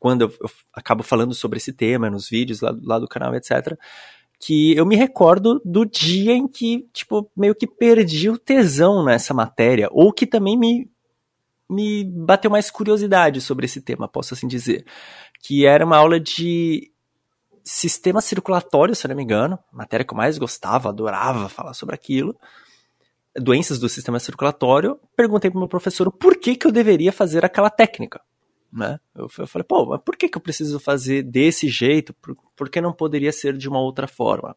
quando 0.03 0.23
eu, 0.23 0.33
eu, 0.41 0.49
acabo 0.73 1.01
falando 1.01 1.33
sobre 1.33 1.55
esse 1.55 1.71
tema 1.71 2.09
nos 2.09 2.27
vídeos 2.27 2.59
lá, 2.59 2.75
lá 2.83 2.99
do 2.99 3.07
canal, 3.07 3.33
etc., 3.35 3.79
que 4.37 4.75
eu 4.75 4.85
me 4.85 4.97
recordo 4.97 5.61
do 5.63 5.85
dia 5.85 6.33
em 6.33 6.45
que, 6.45 6.85
tipo, 6.91 7.31
meio 7.33 7.55
que 7.55 7.65
perdi 7.65 8.29
o 8.29 8.37
tesão 8.37 9.05
nessa 9.05 9.33
matéria, 9.33 9.87
ou 9.93 10.11
que 10.11 10.27
também 10.27 10.59
me, 10.59 10.91
me 11.69 12.03
bateu 12.03 12.51
mais 12.51 12.69
curiosidade 12.69 13.39
sobre 13.39 13.63
esse 13.63 13.79
tema, 13.79 14.05
posso 14.05 14.33
assim 14.33 14.45
dizer. 14.45 14.85
Que 15.41 15.65
era 15.65 15.85
uma 15.85 15.95
aula 15.95 16.19
de 16.19 16.91
sistema 17.63 18.19
circulatório, 18.19 18.93
se 18.93 19.07
não 19.07 19.15
me 19.15 19.23
engano, 19.23 19.57
matéria 19.71 20.05
que 20.05 20.13
eu 20.13 20.17
mais 20.17 20.37
gostava, 20.37 20.89
adorava 20.89 21.47
falar 21.47 21.73
sobre 21.73 21.95
aquilo. 21.95 22.37
Doenças 23.37 23.79
do 23.79 23.87
sistema 23.87 24.19
circulatório. 24.19 24.99
Perguntei 25.15 25.49
para 25.49 25.57
o 25.57 25.61
meu 25.61 25.69
professor 25.69 26.11
por 26.11 26.35
que, 26.35 26.57
que 26.57 26.67
eu 26.67 26.73
deveria 26.73 27.13
fazer 27.13 27.45
aquela 27.45 27.69
técnica 27.69 28.19
né? 28.73 28.99
Eu, 29.15 29.29
eu 29.37 29.47
falei, 29.47 29.65
pô, 29.67 29.85
mas 29.85 30.01
por 30.01 30.15
que, 30.17 30.27
que 30.27 30.37
eu 30.37 30.41
preciso 30.41 30.79
fazer 30.79 31.23
desse 31.23 31.67
jeito? 31.69 32.13
Por, 32.15 32.35
por 32.55 32.69
que 32.69 32.81
não 32.81 32.91
poderia 32.91 33.31
ser 33.31 33.55
de 33.55 33.69
uma 33.69 33.79
outra 33.79 34.07
forma? 34.07 34.55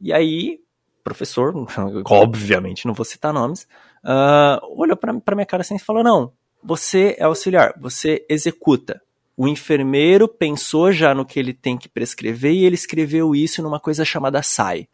E 0.00 0.12
aí, 0.12 0.60
professor, 1.04 1.54
obviamente 2.06 2.86
não 2.86 2.94
vou 2.94 3.04
citar 3.04 3.32
nomes, 3.32 3.68
uh, 4.04 4.80
olhou 4.80 4.96
para 4.96 5.36
minha 5.36 5.46
cara 5.46 5.60
assim 5.60 5.76
e 5.76 5.80
falou: 5.80 6.02
não, 6.02 6.32
você 6.62 7.14
é 7.18 7.24
auxiliar, 7.24 7.74
você 7.78 8.24
executa. 8.28 9.00
O 9.36 9.48
enfermeiro 9.48 10.28
pensou 10.28 10.92
já 10.92 11.14
no 11.14 11.24
que 11.24 11.38
ele 11.38 11.54
tem 11.54 11.78
que 11.78 11.88
prescrever 11.88 12.52
e 12.52 12.64
ele 12.64 12.74
escreveu 12.74 13.34
isso 13.34 13.62
numa 13.62 13.80
coisa 13.80 14.04
chamada 14.04 14.42
SAI. 14.42 14.86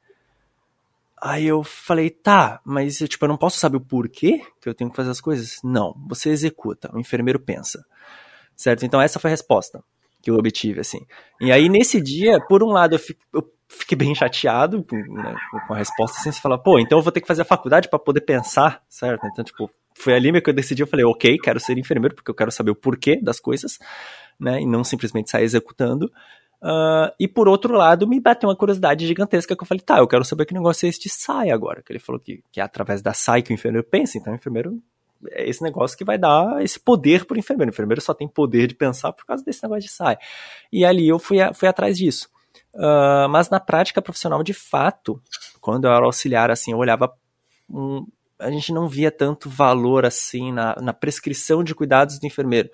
Aí 1.22 1.46
eu 1.46 1.62
falei, 1.62 2.10
tá, 2.10 2.60
mas 2.64 2.98
tipo, 2.98 3.24
eu 3.24 3.28
não 3.28 3.36
posso 3.36 3.58
saber 3.58 3.76
o 3.76 3.80
porquê 3.80 4.40
que 4.60 4.68
eu 4.68 4.74
tenho 4.74 4.90
que 4.90 4.96
fazer 4.96 5.10
as 5.10 5.20
coisas? 5.20 5.58
Não, 5.64 5.94
você 6.08 6.30
executa, 6.30 6.90
o 6.94 7.00
enfermeiro 7.00 7.40
pensa. 7.40 7.84
Certo? 8.56 8.84
Então 8.84 9.00
essa 9.00 9.18
foi 9.18 9.30
a 9.30 9.32
resposta 9.32 9.82
que 10.20 10.30
eu 10.30 10.34
obtive, 10.34 10.80
assim. 10.80 11.06
E 11.40 11.52
aí 11.52 11.68
nesse 11.68 12.00
dia, 12.00 12.38
por 12.48 12.62
um 12.62 12.68
lado, 12.68 12.94
eu, 12.94 12.98
fico, 12.98 13.20
eu 13.32 13.48
fiquei 13.68 13.96
bem 13.96 14.14
chateado 14.14 14.84
né, 14.90 15.34
com 15.66 15.74
a 15.74 15.76
resposta, 15.76 16.18
assim, 16.18 16.32
você 16.32 16.40
fala, 16.40 16.60
pô, 16.60 16.78
então 16.78 16.98
eu 16.98 17.02
vou 17.02 17.12
ter 17.12 17.20
que 17.20 17.26
fazer 17.26 17.42
a 17.42 17.44
faculdade 17.44 17.88
para 17.88 17.98
poder 17.98 18.22
pensar, 18.22 18.82
certo? 18.88 19.26
Então, 19.26 19.44
tipo, 19.44 19.70
foi 19.94 20.14
ali 20.14 20.40
que 20.40 20.50
eu 20.50 20.54
decidi, 20.54 20.82
eu 20.82 20.86
falei, 20.86 21.04
ok, 21.04 21.38
quero 21.38 21.60
ser 21.60 21.78
enfermeiro, 21.78 22.14
porque 22.14 22.30
eu 22.30 22.34
quero 22.34 22.50
saber 22.50 22.70
o 22.70 22.74
porquê 22.74 23.20
das 23.20 23.38
coisas, 23.38 23.78
né, 24.40 24.60
e 24.60 24.66
não 24.66 24.82
simplesmente 24.82 25.30
sair 25.30 25.44
executando. 25.44 26.10
Uh, 26.60 27.14
e 27.20 27.28
por 27.28 27.48
outro 27.48 27.74
lado, 27.74 28.06
me 28.06 28.18
bateu 28.18 28.48
uma 28.48 28.56
curiosidade 28.56 29.06
gigantesca 29.06 29.54
que 29.56 29.62
eu 29.62 29.66
falei, 29.66 29.80
tá, 29.80 29.98
eu 29.98 30.08
quero 30.08 30.24
saber 30.24 30.44
que 30.44 30.54
negócio 30.54 30.86
é 30.86 30.88
esse 30.88 31.00
de 31.00 31.08
SAI 31.08 31.50
agora. 31.50 31.82
Que 31.82 31.92
ele 31.92 31.98
falou 31.98 32.20
que, 32.20 32.42
que 32.50 32.60
é 32.60 32.64
através 32.64 33.00
da 33.00 33.14
SAI 33.14 33.42
que 33.42 33.52
o 33.52 33.54
enfermeiro 33.54 33.86
pensa, 33.86 34.18
então 34.18 34.32
o 34.32 34.36
enfermeiro 34.36 34.82
é 35.30 35.48
esse 35.48 35.62
negócio 35.62 35.96
que 35.96 36.04
vai 36.04 36.18
dar 36.18 36.62
esse 36.62 36.78
poder 36.78 37.24
pro 37.24 37.38
enfermeiro. 37.38 37.70
O 37.70 37.74
enfermeiro 37.74 38.00
só 38.00 38.12
tem 38.12 38.28
poder 38.28 38.66
de 38.66 38.74
pensar 38.74 39.12
por 39.12 39.24
causa 39.24 39.44
desse 39.44 39.62
negócio 39.62 39.82
de 39.82 39.90
SAI. 39.90 40.18
E 40.72 40.84
ali 40.84 41.08
eu 41.08 41.18
fui, 41.18 41.40
a, 41.40 41.52
fui 41.54 41.68
atrás 41.68 41.96
disso. 41.96 42.28
Uh, 42.74 43.28
mas 43.30 43.48
na 43.50 43.60
prática 43.60 44.02
profissional, 44.02 44.42
de 44.42 44.52
fato, 44.52 45.20
quando 45.60 45.86
eu 45.86 45.92
era 45.92 46.04
auxiliar, 46.04 46.50
assim, 46.50 46.72
eu 46.72 46.78
olhava. 46.78 47.12
Um, 47.68 48.06
a 48.38 48.50
gente 48.50 48.72
não 48.72 48.86
via 48.86 49.10
tanto 49.10 49.50
valor 49.50 50.06
assim 50.06 50.52
na, 50.52 50.76
na 50.80 50.92
prescrição 50.92 51.64
de 51.64 51.74
cuidados 51.74 52.20
do 52.20 52.26
enfermeiro 52.26 52.70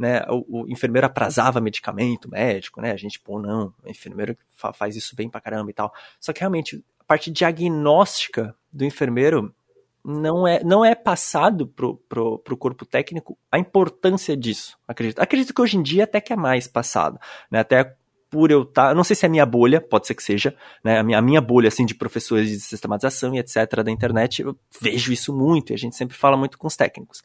né, 0.00 0.22
o, 0.30 0.62
o, 0.62 0.68
enfermeiro 0.70 1.06
aprazava 1.06 1.60
medicamento 1.60 2.26
médico, 2.30 2.80
né, 2.80 2.90
a 2.90 2.96
gente, 2.96 3.20
pô, 3.20 3.38
não, 3.38 3.74
o 3.84 3.90
enfermeiro 3.90 4.34
fa 4.50 4.72
faz 4.72 4.96
isso 4.96 5.14
bem 5.14 5.28
pra 5.28 5.42
caramba 5.42 5.70
e 5.70 5.74
tal. 5.74 5.92
Só 6.18 6.32
que 6.32 6.40
realmente, 6.40 6.82
a 6.98 7.04
parte 7.04 7.30
diagnóstica 7.30 8.56
do 8.72 8.82
enfermeiro 8.82 9.54
não 10.02 10.48
é, 10.48 10.64
não 10.64 10.82
é 10.82 10.94
passado 10.94 11.66
pro, 11.66 11.96
pro, 12.08 12.38
pro 12.38 12.56
corpo 12.56 12.86
técnico 12.86 13.36
a 13.52 13.58
importância 13.58 14.34
disso, 14.34 14.78
acredito. 14.88 15.20
Acredito 15.20 15.52
que 15.52 15.60
hoje 15.60 15.76
em 15.76 15.82
dia 15.82 16.04
até 16.04 16.18
que 16.18 16.32
é 16.32 16.36
mais 16.36 16.66
passado, 16.66 17.20
né, 17.50 17.58
até 17.58 17.94
por 18.30 18.50
eu 18.50 18.62
estar, 18.62 18.88
tá, 18.88 18.94
não 18.94 19.02
sei 19.02 19.16
se 19.16 19.26
é 19.26 19.28
a 19.28 19.30
minha 19.30 19.44
bolha, 19.44 19.80
pode 19.80 20.06
ser 20.06 20.14
que 20.14 20.22
seja, 20.22 20.54
né, 20.84 21.00
a 21.00 21.02
minha, 21.02 21.18
a 21.18 21.22
minha 21.22 21.40
bolha, 21.40 21.68
assim, 21.68 21.84
de 21.84 21.94
professores 21.94 22.48
de 22.48 22.60
sistematização 22.60 23.34
e 23.34 23.38
etc. 23.38 23.82
da 23.84 23.90
internet, 23.90 24.42
eu 24.42 24.56
vejo 24.80 25.12
isso 25.12 25.36
muito, 25.36 25.72
e 25.72 25.74
a 25.74 25.78
gente 25.78 25.96
sempre 25.96 26.16
fala 26.16 26.36
muito 26.36 26.56
com 26.56 26.66
os 26.66 26.76
técnicos 26.76 27.22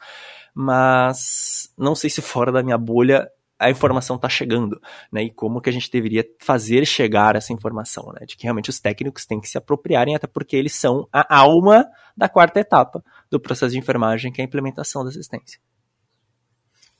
mas 0.55 1.69
não 1.77 1.93
sei 1.93 2.09
se 2.09 2.21
fora 2.21 2.49
da 2.49 2.63
minha 2.63 2.77
bolha 2.77 3.29
a 3.59 3.69
informação 3.69 4.17
está 4.17 4.27
chegando, 4.27 4.81
né? 5.11 5.23
E 5.23 5.31
como 5.31 5.61
que 5.61 5.69
a 5.69 5.73
gente 5.73 5.89
deveria 5.89 6.25
fazer 6.39 6.85
chegar 6.85 7.35
essa 7.35 7.53
informação, 7.53 8.11
né? 8.13 8.25
De 8.25 8.35
que 8.35 8.43
realmente 8.43 8.69
os 8.69 8.79
técnicos 8.79 9.25
têm 9.25 9.39
que 9.39 9.47
se 9.47 9.57
apropriarem, 9.57 10.15
até 10.15 10.27
porque 10.27 10.57
eles 10.57 10.73
são 10.73 11.07
a 11.11 11.37
alma 11.37 11.85
da 12.17 12.27
quarta 12.27 12.59
etapa 12.59 13.03
do 13.29 13.39
processo 13.39 13.71
de 13.71 13.79
enfermagem, 13.79 14.31
que 14.31 14.41
é 14.41 14.43
a 14.43 14.47
implementação 14.47 15.03
da 15.03 15.09
assistência. 15.09 15.59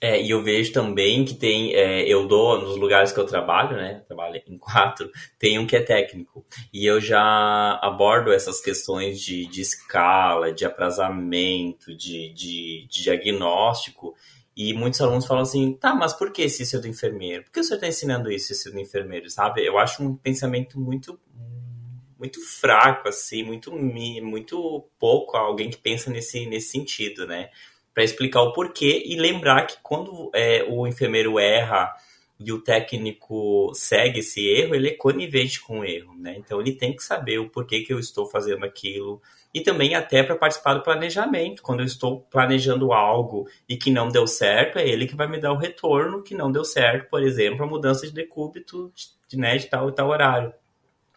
É, 0.02 0.22
e 0.22 0.30
eu 0.30 0.44
vejo 0.44 0.74
também 0.74 1.24
que 1.24 1.34
tem, 1.34 1.74
é, 1.74 2.02
eu 2.02 2.28
dou 2.28 2.62
nos 2.62 2.78
lugares 2.78 3.12
que 3.12 3.20
eu 3.20 3.25
trabalho, 3.25 3.78
né? 3.78 4.04
Trabalho 4.08 4.42
em 4.46 4.58
quatro, 4.58 5.10
tem 5.40 5.58
um 5.58 5.66
que 5.66 5.75
é 5.75 5.82
técnico. 5.82 6.46
E 6.72 6.86
eu 6.86 7.00
já 7.00 7.80
abordo 7.82 8.32
essas 8.32 8.60
questões 8.62 9.22
de, 9.22 9.48
de 9.48 9.62
escala, 9.62 10.52
de 10.52 10.66
aprazamento, 10.66 11.96
de, 11.96 12.34
de, 12.34 12.88
de 12.90 13.04
diagnóstico. 13.04 14.14
E 14.56 14.74
muitos 14.74 15.02
alunos 15.02 15.25
falam 15.25 15.44
assim, 15.44 15.74
tá, 15.74 15.96
mas 15.96 16.14
por 16.14 16.32
que 16.32 16.44
esse 16.44 16.75
é 16.75 16.80
do 16.80 16.88
enfermeiro? 16.88 17.44
Por 17.44 17.52
que 17.52 17.60
o 17.60 17.64
senhor 17.64 17.75
está 17.75 17.88
ensinando 17.88 18.32
isso, 18.32 18.54
esse 18.54 18.72
do 18.72 18.80
enfermeiro, 18.80 19.30
sabe? 19.30 19.66
Eu 19.66 19.78
acho 19.78 20.04
um 20.04 20.16
pensamento 20.16 20.80
muito 20.80 21.20
muito 22.18 22.42
fraco, 22.42 23.10
assim, 23.10 23.44
muito, 23.44 23.72
muito 23.75 24.90
pouco 24.98 25.36
alguém 25.36 25.70
que 25.70 25.78
pensa 25.78 26.10
nesse, 26.10 26.46
nesse 26.46 26.72
sentido, 26.72 27.28
né? 27.28 27.50
Para 27.96 28.04
explicar 28.04 28.42
o 28.42 28.52
porquê 28.52 29.02
e 29.06 29.16
lembrar 29.16 29.66
que 29.66 29.78
quando 29.82 30.30
é, 30.36 30.66
o 30.68 30.86
enfermeiro 30.86 31.40
erra 31.40 31.96
e 32.38 32.52
o 32.52 32.62
técnico 32.62 33.72
segue 33.74 34.20
esse 34.20 34.46
erro, 34.46 34.75
ele 34.75 34.90
é 34.90 34.94
conivente 34.94 35.62
com 35.62 35.80
o 35.80 35.86
erro, 35.86 36.14
né? 36.18 36.36
Então 36.38 36.60
ele 36.60 36.74
tem 36.74 36.94
que 36.94 37.02
saber 37.02 37.40
o 37.40 37.50
porquê 37.50 37.80
que 37.80 37.94
eu 37.94 37.98
estou 37.98 38.25
fazendo 38.25 38.66
aquilo 38.66 39.22
e 39.54 39.62
também 39.62 39.96
até 39.96 40.22
para 40.22 40.36
participar 40.36 40.74
do 40.74 40.84
planejamento. 40.84 41.64
Quando 41.64 41.80
eu 41.80 41.86
estou 41.86 42.20
planejando 42.30 42.92
algo 42.92 43.48
e 43.70 43.78
que 43.78 43.90
não 43.90 44.10
deu 44.10 44.28
certo, 44.28 44.78
é 44.78 44.86
ele 44.86 45.08
que 45.08 45.16
vai 45.16 45.30
me 45.30 45.40
dar 45.40 45.54
o 45.54 45.58
retorno 45.58 46.22
que 46.22 46.36
não 46.36 46.52
deu 46.52 46.66
certo, 46.66 47.10
por 47.10 47.24
exemplo, 47.24 47.64
a 47.64 47.68
mudança 47.68 48.06
de 48.06 48.12
decúbito 48.12 48.92
de, 49.30 49.38
né, 49.38 49.56
de 49.56 49.68
tal 49.68 49.88
e 49.88 49.94
tal 49.94 50.10
horário. 50.10 50.54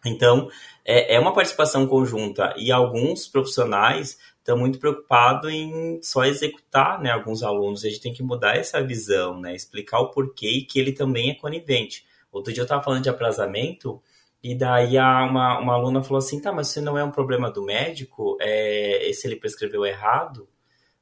Então, 0.05 0.49
é, 0.85 1.15
é 1.15 1.19
uma 1.19 1.33
participação 1.33 1.85
conjunta 1.85 2.53
e 2.57 2.71
alguns 2.71 3.27
profissionais 3.27 4.17
estão 4.49 4.57
muito 4.57 4.79
preocupados 4.79 5.51
em 5.51 6.01
só 6.01 6.25
executar 6.25 6.99
né, 6.99 7.11
alguns 7.11 7.43
alunos. 7.43 7.85
A 7.85 7.89
gente 7.89 8.01
tem 8.01 8.13
que 8.13 8.23
mudar 8.23 8.57
essa 8.57 8.81
visão, 8.81 9.39
né, 9.39 9.55
explicar 9.55 9.99
o 9.99 10.09
porquê 10.09 10.65
que 10.67 10.79
ele 10.79 10.91
também 10.91 11.29
é 11.29 11.35
conivente. 11.35 12.05
Outro 12.31 12.51
dia 12.51 12.61
eu 12.61 12.65
estava 12.65 12.83
falando 12.83 13.03
de 13.03 13.09
aprasamento 13.09 14.01
e 14.41 14.55
daí 14.55 14.97
uma, 14.97 15.59
uma 15.59 15.73
aluna 15.73 16.01
falou 16.01 16.17
assim, 16.17 16.41
tá, 16.41 16.51
mas 16.51 16.69
se 16.69 16.81
não 16.81 16.97
é 16.97 17.03
um 17.03 17.11
problema 17.11 17.51
do 17.51 17.63
médico, 17.63 18.37
é, 18.41 19.09
se 19.13 19.27
ele 19.27 19.35
prescreveu 19.35 19.85
errado, 19.85 20.47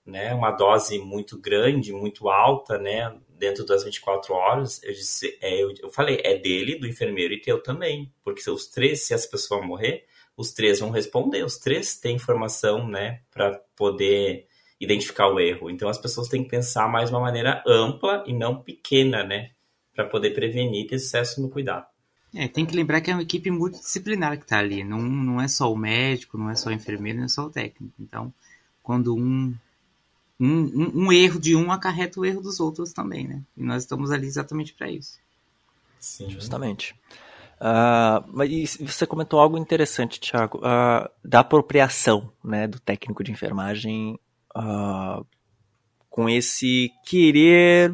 né, 0.05 0.33
uma 0.33 0.51
dose 0.51 0.99
muito 0.99 1.39
grande, 1.39 1.93
muito 1.93 2.29
alta, 2.29 2.77
né, 2.77 3.15
dentro 3.29 3.65
das 3.65 3.83
24 3.83 4.33
horas, 4.33 4.81
eu 4.83 4.91
disse, 4.91 5.37
é, 5.41 5.61
eu, 5.61 5.73
eu, 5.81 5.89
falei, 5.89 6.19
é 6.23 6.35
dele, 6.37 6.79
do 6.79 6.87
enfermeiro 6.87 7.33
e 7.33 7.41
teu 7.41 7.61
também, 7.61 8.11
porque 8.23 8.41
se 8.41 8.49
os 8.49 8.67
três, 8.67 9.03
se 9.03 9.13
essa 9.13 9.29
pessoa 9.29 9.61
morrer, 9.61 10.05
os 10.37 10.51
três 10.51 10.79
vão 10.79 10.91
responder, 10.91 11.43
os 11.43 11.57
três 11.57 11.97
têm 11.97 12.15
informação, 12.15 12.87
né, 12.87 13.21
para 13.31 13.59
poder 13.75 14.47
identificar 14.79 15.27
o 15.27 15.39
erro. 15.39 15.69
Então 15.69 15.89
as 15.89 15.97
pessoas 15.97 16.27
têm 16.27 16.43
que 16.43 16.49
pensar 16.49 16.87
mais 16.87 17.09
de 17.09 17.15
uma 17.15 17.21
maneira 17.21 17.63
ampla 17.65 18.23
e 18.27 18.33
não 18.33 18.61
pequena, 18.61 19.23
né, 19.23 19.49
para 19.95 20.05
poder 20.05 20.35
prevenir 20.35 20.85
e 20.85 20.87
ter 20.87 20.99
sucesso 20.99 21.41
no 21.41 21.49
cuidado. 21.49 21.87
É, 22.35 22.47
tem 22.47 22.65
que 22.65 22.75
lembrar 22.75 23.01
que 23.01 23.09
é 23.09 23.13
uma 23.15 23.23
equipe 23.23 23.49
multidisciplinar 23.49 24.37
que 24.37 24.43
está 24.43 24.59
ali. 24.59 24.83
Não, 24.83 24.99
não 25.01 25.41
é 25.41 25.47
só 25.47 25.73
o 25.73 25.77
médico, 25.77 26.37
não 26.37 26.51
é 26.51 26.55
só 26.55 26.69
o 26.69 26.73
enfermeiro, 26.73 27.17
não 27.17 27.25
é 27.25 27.29
só 27.29 27.45
o 27.45 27.49
técnico. 27.49 27.95
Então, 27.99 28.31
quando 28.83 29.15
um, 29.15 29.55
um, 30.39 30.47
um, 30.49 31.05
um 31.05 31.11
erro 31.11 31.39
de 31.39 31.55
um 31.55 31.71
acarreta 31.71 32.19
o 32.19 32.25
erro 32.25 32.41
dos 32.41 32.59
outros 32.59 32.93
também, 32.93 33.27
né? 33.27 33.41
E 33.55 33.63
nós 33.63 33.83
estamos 33.83 34.11
ali 34.11 34.27
exatamente 34.27 34.73
para 34.73 34.91
isso. 34.91 35.19
Sim, 35.99 36.29
justamente. 36.29 36.95
Uh, 37.59 38.23
mas 38.27 38.77
você 38.79 39.07
comentou 39.07 39.39
algo 39.39 39.57
interessante, 39.57 40.19
Thiago, 40.19 40.59
uh, 40.59 41.09
da 41.23 41.39
apropriação 41.39 42.31
né, 42.43 42.67
do 42.67 42.79
técnico 42.79 43.23
de 43.23 43.31
enfermagem 43.31 44.19
uh, 44.55 45.25
com 46.09 46.29
esse 46.29 46.91
querer, 47.03 47.93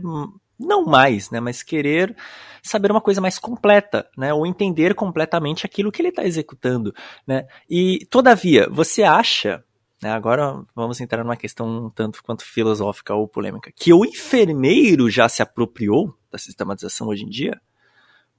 não 0.59 0.85
mais, 0.85 1.31
né, 1.31 1.39
mas 1.39 1.63
querer 1.63 2.15
saber 2.61 2.91
uma 2.91 3.01
coisa 3.01 3.19
mais 3.19 3.37
completa, 3.37 4.09
né? 4.17 4.33
Ou 4.33 4.45
entender 4.47 4.95
completamente 4.95 5.65
aquilo 5.65 5.91
que 5.91 6.01
ele 6.01 6.09
está 6.09 6.23
executando, 6.23 6.95
né? 7.27 7.45
E, 7.69 8.07
todavia, 8.09 8.69
você 8.71 9.03
acha, 9.03 9.63
né, 10.01 10.11
agora 10.11 10.63
vamos 10.73 11.01
entrar 11.01 11.23
numa 11.23 11.35
questão 11.35 11.67
um 11.67 11.89
tanto 11.89 12.23
quanto 12.23 12.45
filosófica 12.45 13.13
ou 13.13 13.27
polêmica, 13.27 13.71
que 13.75 13.93
o 13.93 14.05
enfermeiro 14.05 15.09
já 15.09 15.27
se 15.27 15.41
apropriou 15.41 16.15
da 16.31 16.37
sistematização 16.37 17.07
hoje 17.07 17.25
em 17.25 17.29
dia? 17.29 17.59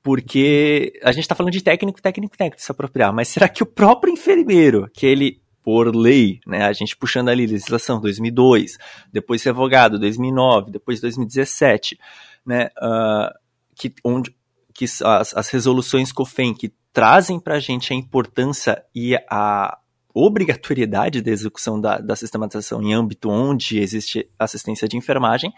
Porque 0.05 1.01
a 1.03 1.13
gente 1.13 1.23
está 1.23 1.35
falando 1.35 1.53
de 1.53 1.63
técnico, 1.63 2.01
técnico, 2.01 2.37
técnico 2.37 2.63
se 2.63 2.71
apropriar, 2.71 3.11
mas 3.11 3.29
será 3.29 3.49
que 3.49 3.63
o 3.63 3.67
próprio 3.67 4.13
enfermeiro, 4.13 4.87
que 4.93 5.07
ele 5.07 5.43
por 5.63 5.97
lei, 5.97 6.41
né? 6.47 6.67
A 6.67 6.73
gente 6.75 6.95
puxando 6.95 7.31
ali 7.31 7.47
legislação 7.47 7.99
2002, 7.99 8.77
depois 9.11 9.43
revogado 9.43 9.99
2009, 9.99 10.71
depois 10.71 11.01
2017, 11.01 11.99
né? 12.45 12.69
Uh, 12.77 13.33
que, 13.75 13.95
onde, 14.05 14.37
que 14.75 14.85
as, 14.85 15.35
as 15.35 15.49
resoluções 15.49 16.13
COFEN 16.13 16.53
que 16.53 16.71
trazem 16.93 17.41
para 17.41 17.55
a 17.55 17.61
gente 17.61 17.91
a 17.91 17.97
importância 17.97 18.85
e 18.95 19.17
a 19.31 19.79
obrigatoriedade 20.13 21.23
da 21.23 21.31
execução 21.31 21.81
da, 21.81 21.97
da 21.99 22.15
sistematização 22.15 22.83
em 22.83 22.93
âmbito 22.93 23.31
onde 23.31 23.79
existe 23.79 24.29
assistência 24.39 24.87
de 24.87 24.99
enfermagem, 24.99 25.51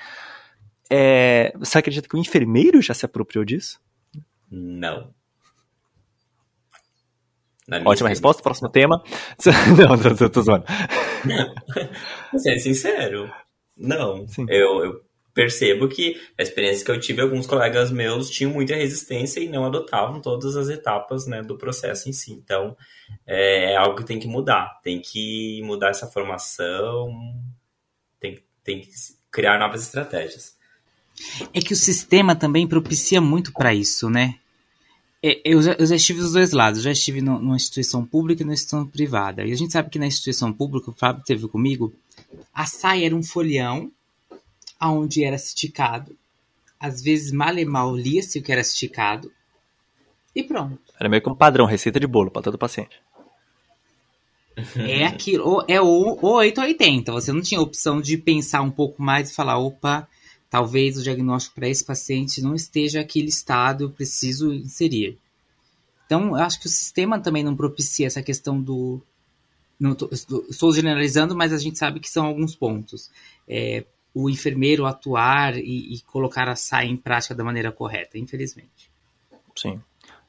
é, 0.88 1.52
você 1.58 1.78
acredita 1.78 2.08
que 2.08 2.14
o 2.14 2.20
enfermeiro 2.20 2.80
já 2.80 2.94
se 2.94 3.04
apropriou 3.04 3.44
disso? 3.44 3.80
Não. 4.50 5.14
Ótima 7.84 8.08
resposta, 8.08 8.42
próximo 8.42 8.68
tema. 8.68 9.02
Não, 9.76 9.98
tô, 9.98 10.14
tô, 10.14 10.30
tô 10.30 10.42
zoando. 10.42 10.64
Ser 12.38 12.58
sincero, 12.60 13.28
não. 13.76 14.24
Eu, 14.48 14.84
eu 14.84 15.06
percebo 15.34 15.88
que 15.88 16.18
a 16.38 16.42
experiência 16.42 16.84
que 16.84 16.90
eu 16.90 16.98
tive, 16.98 17.20
alguns 17.20 17.46
colegas 17.46 17.90
meus 17.90 18.30
tinham 18.30 18.52
muita 18.52 18.74
resistência 18.74 19.40
e 19.40 19.48
não 19.48 19.66
adotavam 19.66 20.20
todas 20.20 20.56
as 20.56 20.68
etapas 20.68 21.26
né, 21.26 21.42
do 21.42 21.58
processo 21.58 22.08
em 22.08 22.12
si. 22.12 22.32
Então, 22.32 22.76
é, 23.26 23.72
é 23.72 23.76
algo 23.76 23.96
que 23.96 24.04
tem 24.04 24.18
que 24.18 24.28
mudar. 24.28 24.80
Tem 24.82 25.00
que 25.00 25.60
mudar 25.62 25.90
essa 25.90 26.06
formação, 26.06 27.10
tem, 28.18 28.42
tem 28.62 28.80
que 28.80 28.88
criar 29.30 29.58
novas 29.58 29.82
estratégias. 29.82 30.56
É 31.52 31.60
que 31.60 31.72
o 31.72 31.76
sistema 31.76 32.34
também 32.36 32.66
propicia 32.66 33.20
muito 33.20 33.52
para 33.52 33.74
isso, 33.74 34.08
né? 34.10 34.36
É, 35.22 35.40
eu 35.44 35.60
já, 35.62 35.72
eu 35.72 35.86
já, 35.86 35.96
estive 35.96 36.20
dos 36.20 36.32
dois 36.32 36.52
lados. 36.52 36.82
Já 36.82 36.92
estive 36.92 37.20
no, 37.20 37.38
numa 37.38 37.56
instituição 37.56 38.04
pública 38.04 38.42
e 38.42 38.44
numa 38.44 38.54
instituição 38.54 38.86
privada. 38.86 39.44
E 39.44 39.52
a 39.52 39.56
gente 39.56 39.72
sabe 39.72 39.90
que 39.90 39.98
na 39.98 40.06
instituição 40.06 40.52
pública, 40.52 40.90
o 40.90 40.94
Fábio 40.94 41.24
teve 41.24 41.48
comigo, 41.48 41.92
a 42.52 42.66
saia 42.66 43.06
era 43.06 43.16
um 43.16 43.22
folhão 43.22 43.90
aonde 44.78 45.24
era 45.24 45.36
esticado. 45.36 46.16
Às 46.78 47.02
vezes, 47.02 47.32
mal 47.32 47.56
e 47.58 47.64
mal 47.64 47.96
lia-se 47.96 48.38
o 48.38 48.42
que 48.42 48.52
era 48.52 48.60
esticado. 48.60 49.32
E 50.34 50.42
pronto. 50.42 50.78
Era 51.00 51.08
meio 51.08 51.22
que 51.22 51.30
um 51.30 51.34
padrão, 51.34 51.64
receita 51.64 51.98
de 51.98 52.06
bolo 52.06 52.30
para 52.30 52.42
todo 52.42 52.58
paciente. 52.58 53.00
É 54.76 55.04
aquilo, 55.04 55.62
é 55.68 55.80
o, 55.80 56.18
o 56.20 56.28
8 56.28 56.58
ou 56.58 56.66
80. 56.66 57.12
Você 57.12 57.32
não 57.32 57.42
tinha 57.42 57.60
opção 57.60 58.00
de 58.00 58.16
pensar 58.16 58.62
um 58.62 58.70
pouco 58.70 59.02
mais 59.02 59.30
e 59.30 59.34
falar, 59.34 59.58
opa, 59.58 60.08
talvez 60.50 60.96
o 60.96 61.02
diagnóstico 61.02 61.54
para 61.56 61.68
esse 61.68 61.84
paciente 61.84 62.42
não 62.42 62.54
esteja 62.54 63.00
aqui 63.00 63.20
listado, 63.20 63.84
eu 63.84 63.90
preciso 63.90 64.52
inserir. 64.52 65.18
Então, 66.06 66.36
eu 66.36 66.36
acho 66.36 66.60
que 66.60 66.66
o 66.66 66.70
sistema 66.70 67.18
também 67.18 67.42
não 67.42 67.56
propicia 67.56 68.06
essa 68.06 68.22
questão 68.22 68.60
do. 68.60 69.00
Tô, 69.98 70.08
estou 70.48 70.72
generalizando, 70.72 71.36
mas 71.36 71.52
a 71.52 71.58
gente 71.58 71.78
sabe 71.78 72.00
que 72.00 72.08
são 72.08 72.24
alguns 72.24 72.54
pontos. 72.54 73.10
É, 73.46 73.84
o 74.14 74.30
enfermeiro 74.30 74.86
atuar 74.86 75.58
e, 75.58 75.94
e, 75.94 76.00
colocar 76.06 76.48
a 76.48 76.56
saia 76.56 76.88
em 76.88 76.96
prática 76.96 77.34
da 77.34 77.44
maneira 77.44 77.70
correta, 77.70 78.16
infelizmente. 78.16 78.90
Sim. 79.54 79.80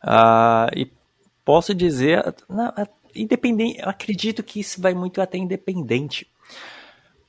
Uh, 0.03 0.67
e 0.75 0.91
posso 1.45 1.73
dizer, 1.73 2.35
não, 2.49 2.73
independente, 3.15 3.79
acredito 3.81 4.43
que 4.43 4.59
isso 4.59 4.81
vai 4.81 4.93
muito 4.93 5.21
até 5.21 5.37
independente. 5.37 6.27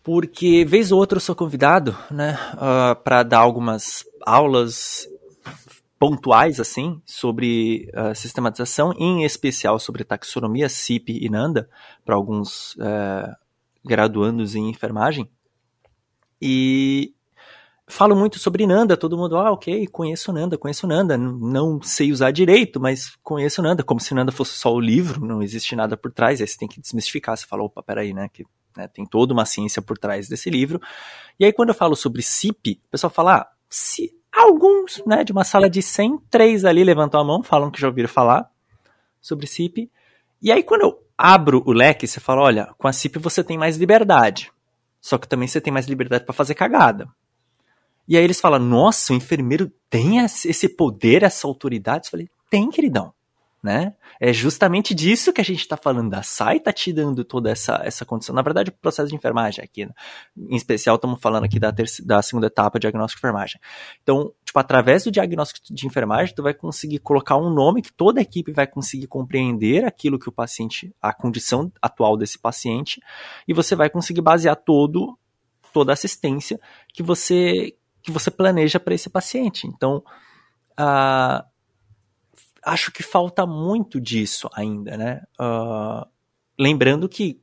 Porque, 0.09 0.65
vez 0.65 0.91
ou 0.91 0.99
outra, 0.99 1.19
eu 1.19 1.21
sou 1.21 1.37
convidado 1.37 1.95
né, 2.11 2.33
uh, 2.55 2.59
ah, 2.59 2.95
para 2.95 3.23
dar 3.23 3.41
algumas 3.41 4.07
aulas 4.25 5.07
pontuais 5.99 6.59
assim 6.59 6.99
sobre 7.05 7.91
uh, 7.93 8.15
sistematização, 8.15 8.95
em 8.97 9.23
especial 9.27 9.79
sobre 9.79 10.05
taxonomia, 10.05 10.67
CIP 10.71 11.23
e 11.23 11.29
NANDA, 11.29 11.69
para 12.07 12.15
alguns 12.15 12.75
uh, 12.77 13.37
graduandos 13.85 14.55
em 14.55 14.71
enfermagem. 14.71 15.29
E 16.41 17.13
falo 17.87 18.17
muito 18.17 18.39
sobre 18.39 18.67
Nanda, 18.67 18.97
todo 18.97 19.19
mundo, 19.19 19.37
ah, 19.37 19.53
ok, 19.53 19.89
conheço 19.89 20.33
Nanda, 20.33 20.57
conheço 20.57 20.87
Nanda, 20.87 21.19
não 21.19 21.83
sei 21.83 22.13
usar 22.13 22.31
direito, 22.31 22.81
mas 22.81 23.15
conheço 23.23 23.61
Nanda, 23.61 23.83
como 23.83 24.01
se 24.01 24.15
Nanda 24.15 24.33
fosse 24.33 24.53
só 24.53 24.73
o 24.73 24.81
livro, 24.81 25.23
não 25.23 25.43
existe 25.43 25.77
nada 25.77 25.99
por 25.99 26.11
trás, 26.11 26.41
aí 26.41 26.49
você 26.49 26.57
tem 26.57 26.67
que 26.67 26.81
desmistificar, 26.81 27.37
você 27.37 27.47
fala, 27.47 27.63
opa, 27.63 27.83
peraí, 27.83 28.15
né, 28.15 28.31
que 28.33 28.47
né, 28.79 28.89
tem 28.89 29.05
toda 29.05 29.35
uma 29.35 29.45
ciência 29.45 29.83
por 29.83 29.99
trás 29.99 30.29
desse 30.29 30.49
livro. 30.49 30.81
E 31.39 31.45
aí 31.45 31.53
quando 31.53 31.71
eu 31.71 31.75
falo 31.75 31.97
sobre 31.97 32.23
CIP, 32.23 32.81
o 32.87 32.91
pessoal 32.93 33.11
fala, 33.11 33.37
ah, 33.39 33.49
se 33.69 34.17
alguns, 34.33 35.03
né, 35.05 35.25
de 35.25 35.33
uma 35.33 35.43
sala 35.43 35.69
de 35.69 35.83
100, 35.83 36.19
três 36.31 36.65
ali 36.65 36.85
levantam 36.85 37.21
a 37.21 37.25
mão, 37.25 37.43
falam 37.43 37.71
que 37.71 37.81
já 37.81 37.89
ouviram 37.89 38.09
falar 38.09 38.49
sobre 39.21 39.49
CIP, 39.49 39.91
e 40.41 40.53
aí 40.53 40.63
quando 40.63 40.83
eu 40.83 41.03
abro 41.19 41.63
o 41.67 41.73
leque, 41.73 42.07
você 42.07 42.21
fala, 42.21 42.43
olha, 42.43 42.73
com 42.79 42.87
a 42.87 42.93
CIP 42.93 43.19
você 43.19 43.43
tem 43.43 43.59
mais 43.59 43.77
liberdade. 43.77 44.53
Só 45.01 45.19
que 45.19 45.29
também 45.29 45.49
você 45.49 45.61
tem 45.61 45.73
mais 45.73 45.87
liberdade 45.87 46.25
para 46.25 46.35
fazer 46.35 46.55
cagada. 46.55 47.09
E 48.07 48.17
aí 48.17 48.25
eles 48.25 48.41
falam: 48.41 48.59
Nossa, 48.59 49.13
o 49.13 49.17
enfermeiro 49.17 49.71
tem 49.89 50.19
esse 50.19 50.69
poder, 50.69 51.23
essa 51.23 51.47
autoridade? 51.47 52.07
Eu 52.07 52.11
falei: 52.11 52.29
Tem, 52.51 52.69
queridão 52.69 53.13
né? 53.63 53.95
É 54.21 54.33
justamente 54.33 54.95
disso 54.95 55.33
que 55.33 55.41
a 55.41 55.45
gente 55.45 55.61
está 55.61 55.77
falando. 55.77 56.15
A 56.15 56.23
SAI 56.23 56.59
está 56.59 56.73
te 56.73 56.93
dando 56.93 57.25
toda 57.25 57.51
essa, 57.51 57.81
essa 57.85 58.05
condição. 58.05 58.35
Na 58.35 58.43
verdade, 58.43 58.71
o 58.71 58.73
processo 58.73 59.09
de 59.09 59.17
enfermagem 59.17 59.65
aqui, 59.65 59.85
né? 59.85 59.93
em 60.37 60.55
especial, 60.55 60.97
estamos 60.97 61.21
falando 61.21 61.45
aqui 61.45 61.59
da, 61.59 61.73
da 62.05 62.23
segunda 62.23 62.47
etapa, 62.47 62.79
diagnóstico 62.79 63.21
de 63.21 63.27
enfermagem. 63.27 63.61
Então, 64.03 64.33
tipo, 64.45 64.59
através 64.59 65.05
do 65.05 65.11
diagnóstico 65.11 65.75
de 65.75 65.87
enfermagem, 65.87 66.35
tu 66.35 66.43
vai 66.43 66.55
conseguir 66.55 67.01
colocar 67.01 67.37
um 67.37 67.51
nome 67.51 67.83
que 67.83 67.93
toda 67.93 68.21
a 68.21 68.23
equipe 68.23 68.53
vai 68.53 68.67
conseguir 68.67 69.09
compreender 69.09 69.85
aquilo 69.85 70.19
que 70.19 70.29
o 70.29 70.33
paciente, 70.33 70.95
a 71.03 71.13
condição 71.13 71.73
atual 71.83 72.17
desse 72.17 72.39
paciente, 72.39 73.01
e 73.47 73.53
você 73.53 73.75
vai 73.75 73.91
conseguir 73.91 74.21
basear 74.21 74.57
todo, 74.57 75.19
toda 75.73 75.93
a 75.93 75.95
assistência 75.95 76.61
que 76.95 77.03
você, 77.03 77.75
que 78.03 78.13
você 78.13 78.31
planeja 78.31 78.79
para 78.79 78.95
esse 78.95 79.11
paciente. 79.11 79.67
Então, 79.67 80.03
a 80.77 81.45
acho 82.65 82.93
que 82.93 83.03
falta 83.03 83.47
muito 83.47 84.01
disso 84.01 84.49
ainda, 84.55 84.97
né? 84.97 85.23
Uh, 85.41 86.07
lembrando 86.59 87.09
que 87.09 87.41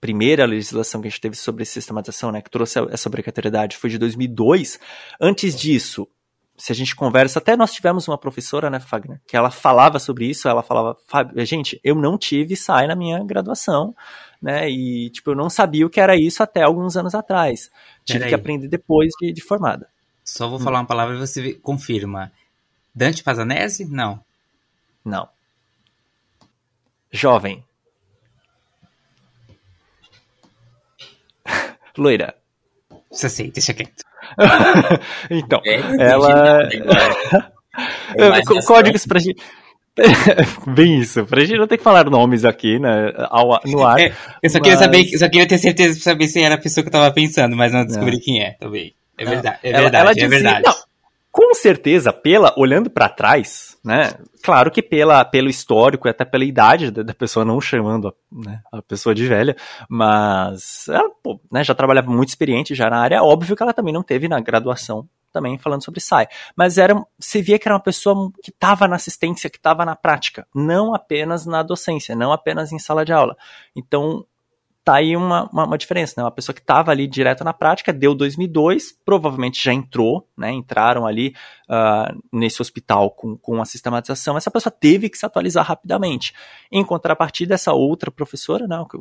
primeira 0.00 0.46
legislação 0.46 1.00
que 1.00 1.08
a 1.08 1.10
gente 1.10 1.20
teve 1.20 1.36
sobre 1.36 1.64
sistematização, 1.64 2.32
né, 2.32 2.40
que 2.40 2.50
trouxe 2.50 2.78
essa 2.90 3.08
obrigatoriedade, 3.08 3.76
foi 3.76 3.90
de 3.90 3.98
2002. 3.98 4.80
Antes 5.20 5.54
disso, 5.54 6.08
se 6.56 6.72
a 6.72 6.74
gente 6.74 6.96
conversa, 6.96 7.38
até 7.38 7.54
nós 7.54 7.72
tivemos 7.72 8.08
uma 8.08 8.16
professora, 8.16 8.70
né, 8.70 8.80
Fagner, 8.80 9.20
que 9.26 9.36
ela 9.36 9.50
falava 9.50 9.98
sobre 9.98 10.26
isso, 10.26 10.48
ela 10.48 10.62
falava, 10.62 10.96
gente, 11.44 11.78
eu 11.84 11.94
não 11.94 12.16
tive 12.16 12.56
SAI 12.56 12.86
na 12.86 12.96
minha 12.96 13.22
graduação, 13.22 13.94
né, 14.40 14.70
e, 14.70 15.10
tipo, 15.10 15.32
eu 15.32 15.34
não 15.34 15.50
sabia 15.50 15.86
o 15.86 15.90
que 15.90 16.00
era 16.00 16.16
isso 16.16 16.42
até 16.42 16.62
alguns 16.62 16.96
anos 16.96 17.14
atrás. 17.14 17.70
Tive 18.04 18.26
que 18.26 18.34
aprender 18.34 18.68
depois 18.68 19.10
de, 19.20 19.32
de 19.32 19.42
formada. 19.42 19.86
Só 20.24 20.48
vou 20.48 20.58
hum. 20.58 20.62
falar 20.62 20.80
uma 20.80 20.86
palavra 20.86 21.14
e 21.14 21.18
você 21.18 21.54
confirma. 21.54 22.32
Dante 22.94 23.22
Pazanese? 23.22 23.84
Não. 23.84 24.20
Não. 25.04 25.28
Jovem. 27.10 27.64
Loira. 31.96 32.34
Você 33.10 33.28
sei, 33.28 33.50
deixa 33.50 33.74
quieto. 33.74 34.04
então, 35.30 35.60
é, 35.64 35.80
ela. 36.10 36.68
É, 38.16 38.42
códigos 38.66 39.06
pra 39.06 39.20
gente. 39.20 39.40
Bem 40.66 41.00
isso, 41.00 41.24
pra 41.26 41.40
gente 41.40 41.58
não 41.58 41.66
ter 41.66 41.76
que 41.76 41.84
falar 41.84 42.08
nomes 42.08 42.44
aqui, 42.44 42.78
né, 42.78 43.12
ao, 43.28 43.60
no 43.66 43.84
ar. 43.84 44.00
É, 44.00 44.12
eu 44.42 44.50
só 44.50 44.58
mas... 44.58 44.62
queria 44.62 44.76
saber, 44.76 45.18
só 45.18 45.28
queria 45.28 45.46
ter 45.46 45.58
certeza 45.58 45.94
pra 45.94 46.02
saber 46.02 46.26
se 46.28 46.42
era 46.42 46.54
a 46.54 46.60
pessoa 46.60 46.82
que 46.82 46.88
eu 46.88 46.92
tava 46.92 47.12
pensando, 47.12 47.56
mas 47.56 47.72
não 47.72 47.84
descobri 47.84 48.16
não. 48.16 48.20
quem 48.20 48.42
é 48.42 48.52
também. 48.52 48.94
É 49.18 49.24
verdade, 49.24 49.58
é 49.62 49.72
verdade, 49.72 49.96
ela, 49.96 49.98
ela 49.98 50.10
é 50.10 50.14
dizia, 50.14 50.28
verdade. 50.28 50.62
Não, 50.64 50.74
com 51.30 51.54
certeza, 51.54 52.12
pela 52.12 52.52
olhando 52.56 52.90
para 52.90 53.08
trás, 53.08 53.78
né? 53.84 54.14
Claro 54.42 54.70
que 54.70 54.82
pela, 54.82 55.24
pelo 55.24 55.48
histórico 55.48 56.08
e 56.08 56.10
até 56.10 56.24
pela 56.24 56.44
idade 56.44 56.90
da, 56.90 57.02
da 57.02 57.14
pessoa, 57.14 57.44
não 57.44 57.60
chamando 57.60 58.14
né, 58.30 58.60
a 58.72 58.82
pessoa 58.82 59.14
de 59.14 59.26
velha, 59.26 59.56
mas 59.88 60.88
ela 60.88 61.10
pô, 61.22 61.40
né, 61.50 61.62
já 61.62 61.74
trabalhava 61.74 62.10
muito 62.10 62.30
experiente 62.30 62.74
já 62.74 62.90
na 62.90 63.00
área. 63.00 63.16
É 63.16 63.22
óbvio 63.22 63.56
que 63.56 63.62
ela 63.62 63.72
também 63.72 63.94
não 63.94 64.02
teve 64.02 64.28
na 64.28 64.40
graduação 64.40 65.08
também 65.32 65.58
falando 65.58 65.84
sobre 65.84 66.00
SAI. 66.00 66.26
Mas 66.56 66.78
era, 66.78 66.94
você 67.18 67.40
via 67.40 67.58
que 67.58 67.68
era 67.68 67.74
uma 67.74 67.82
pessoa 67.82 68.32
que 68.42 68.50
estava 68.50 68.88
na 68.88 68.96
assistência, 68.96 69.48
que 69.48 69.58
estava 69.58 69.84
na 69.84 69.94
prática, 69.94 70.46
não 70.54 70.94
apenas 70.94 71.46
na 71.46 71.62
docência, 71.62 72.16
não 72.16 72.32
apenas 72.32 72.72
em 72.72 72.78
sala 72.78 73.04
de 73.04 73.12
aula. 73.12 73.36
Então, 73.74 74.24
tá 74.90 74.96
aí 74.96 75.16
uma, 75.16 75.48
uma, 75.52 75.66
uma 75.66 75.78
diferença, 75.78 76.14
né? 76.16 76.24
Uma 76.24 76.32
pessoa 76.32 76.52
que 76.52 76.60
estava 76.60 76.90
ali 76.90 77.06
direto 77.06 77.44
na 77.44 77.52
prática, 77.52 77.92
deu 77.92 78.12
2002, 78.12 78.92
provavelmente 79.04 79.62
já 79.62 79.72
entrou, 79.72 80.28
né? 80.36 80.50
Entraram 80.50 81.06
ali 81.06 81.32
uh, 81.68 82.20
nesse 82.32 82.60
hospital 82.60 83.12
com, 83.12 83.36
com 83.36 83.62
a 83.62 83.64
sistematização. 83.64 84.36
Essa 84.36 84.50
pessoa 84.50 84.72
teve 84.72 85.08
que 85.08 85.16
se 85.16 85.24
atualizar 85.24 85.64
rapidamente. 85.64 86.34
Em 86.72 86.84
contrapartida, 86.84 87.54
essa 87.54 87.72
outra 87.72 88.10
professora, 88.10 88.66
né? 88.66 88.84
Que 88.90 88.98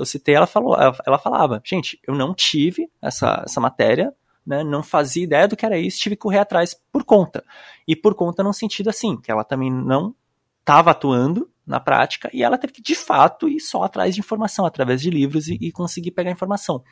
eu 0.00 0.06
citei, 0.06 0.34
ela 0.34 0.46
falou, 0.46 0.74
ela, 0.74 0.96
ela 1.06 1.18
falava, 1.18 1.60
gente, 1.62 2.00
eu 2.06 2.14
não 2.14 2.32
tive 2.32 2.88
essa, 3.02 3.42
essa 3.44 3.60
matéria, 3.60 4.14
né, 4.46 4.62
não 4.62 4.82
fazia 4.82 5.24
ideia 5.24 5.48
do 5.48 5.56
que 5.56 5.66
era 5.66 5.76
isso, 5.76 5.98
tive 5.98 6.16
que 6.16 6.22
correr 6.22 6.38
atrás 6.38 6.74
por 6.90 7.04
conta. 7.04 7.44
E 7.86 7.94
por 7.94 8.14
conta 8.14 8.42
num 8.42 8.52
sentido 8.52 8.88
assim, 8.88 9.16
que 9.16 9.30
ela 9.30 9.44
também 9.44 9.70
não 9.70 10.14
estava 10.60 10.92
atuando 10.92 11.50
na 11.66 11.80
prática 11.80 12.30
e 12.32 12.42
ela 12.42 12.56
teve 12.56 12.74
que, 12.74 12.82
de 12.82 12.94
fato, 12.94 13.48
ir 13.48 13.60
só 13.60 13.82
atrás 13.82 14.14
de 14.14 14.20
informação, 14.20 14.64
através 14.64 15.02
de 15.02 15.10
livros 15.10 15.48
e, 15.48 15.58
e 15.60 15.72
conseguir 15.72 16.12
pegar 16.12 16.30
informação. 16.30 16.82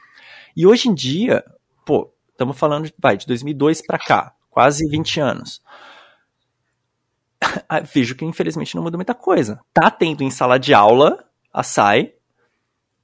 E 0.56 0.66
hoje 0.66 0.88
em 0.88 0.94
dia, 0.94 1.44
pô, 1.84 2.12
estamos 2.30 2.58
falando 2.58 2.90
vai, 2.98 3.16
de 3.16 3.26
2002 3.26 3.82
para 3.82 3.98
cá, 3.98 4.34
quase 4.50 4.88
20 4.88 5.20
anos. 5.20 5.62
Ah, 7.68 7.80
vejo 7.80 8.14
que 8.16 8.24
infelizmente 8.24 8.74
não 8.74 8.82
muda 8.82 8.96
muita 8.96 9.14
coisa. 9.14 9.60
Tá 9.72 9.90
tendo 9.90 10.24
em 10.24 10.30
sala 10.30 10.58
de 10.58 10.72
aula 10.72 11.22
a 11.52 11.62
SAI. 11.62 12.14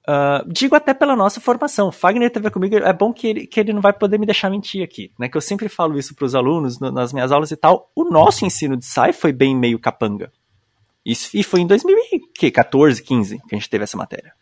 Uh, 0.08 0.50
digo 0.50 0.74
até 0.74 0.94
pela 0.94 1.14
nossa 1.14 1.40
formação. 1.40 1.92
Fagner 1.92 2.30
teve 2.30 2.50
comigo, 2.50 2.76
é 2.76 2.92
bom 2.92 3.12
que 3.12 3.26
ele, 3.28 3.46
que 3.46 3.60
ele 3.60 3.72
não 3.72 3.82
vai 3.82 3.92
poder 3.92 4.18
me 4.18 4.26
deixar 4.26 4.50
mentir 4.50 4.82
aqui, 4.82 5.12
né? 5.18 5.28
Que 5.28 5.36
eu 5.36 5.40
sempre 5.40 5.68
falo 5.68 5.98
isso 5.98 6.14
para 6.14 6.24
os 6.24 6.34
alunos 6.34 6.80
no, 6.80 6.90
nas 6.90 7.12
minhas 7.12 7.30
aulas 7.30 7.50
e 7.50 7.56
tal. 7.56 7.92
O 7.94 8.04
nosso 8.04 8.44
ensino 8.44 8.76
de 8.76 8.86
SAI 8.86 9.12
foi 9.12 9.30
bem 9.32 9.54
meio 9.54 9.78
capanga. 9.78 10.32
Isso, 11.04 11.30
e 11.34 11.42
foi 11.42 11.60
em 11.60 11.66
2014, 11.66 13.02
15 13.02 13.38
que 13.38 13.54
a 13.54 13.58
gente 13.58 13.70
teve 13.70 13.84
essa 13.84 13.96
matéria. 13.96 14.34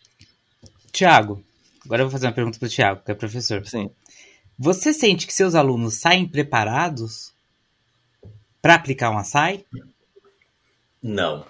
Tiago, 0.93 1.45
agora 1.85 2.03
eu 2.03 2.07
vou 2.07 2.13
fazer 2.13 2.27
uma 2.27 2.33
pergunta 2.33 2.59
para 2.59 2.67
o 2.67 2.71
Tiago, 2.71 3.03
que 3.05 3.13
é 3.13 3.15
professor. 3.15 3.65
Sim. 3.67 3.91
Você 4.59 4.93
sente 4.93 5.27
que 5.27 5.33
seus 5.33 5.55
alunos 5.55 5.95
saem 5.95 6.27
preparados 6.27 7.33
para 8.61 8.75
aplicar 8.75 9.11
uma 9.11 9.23
SAI? 9.23 9.65
Não. 11.01 11.47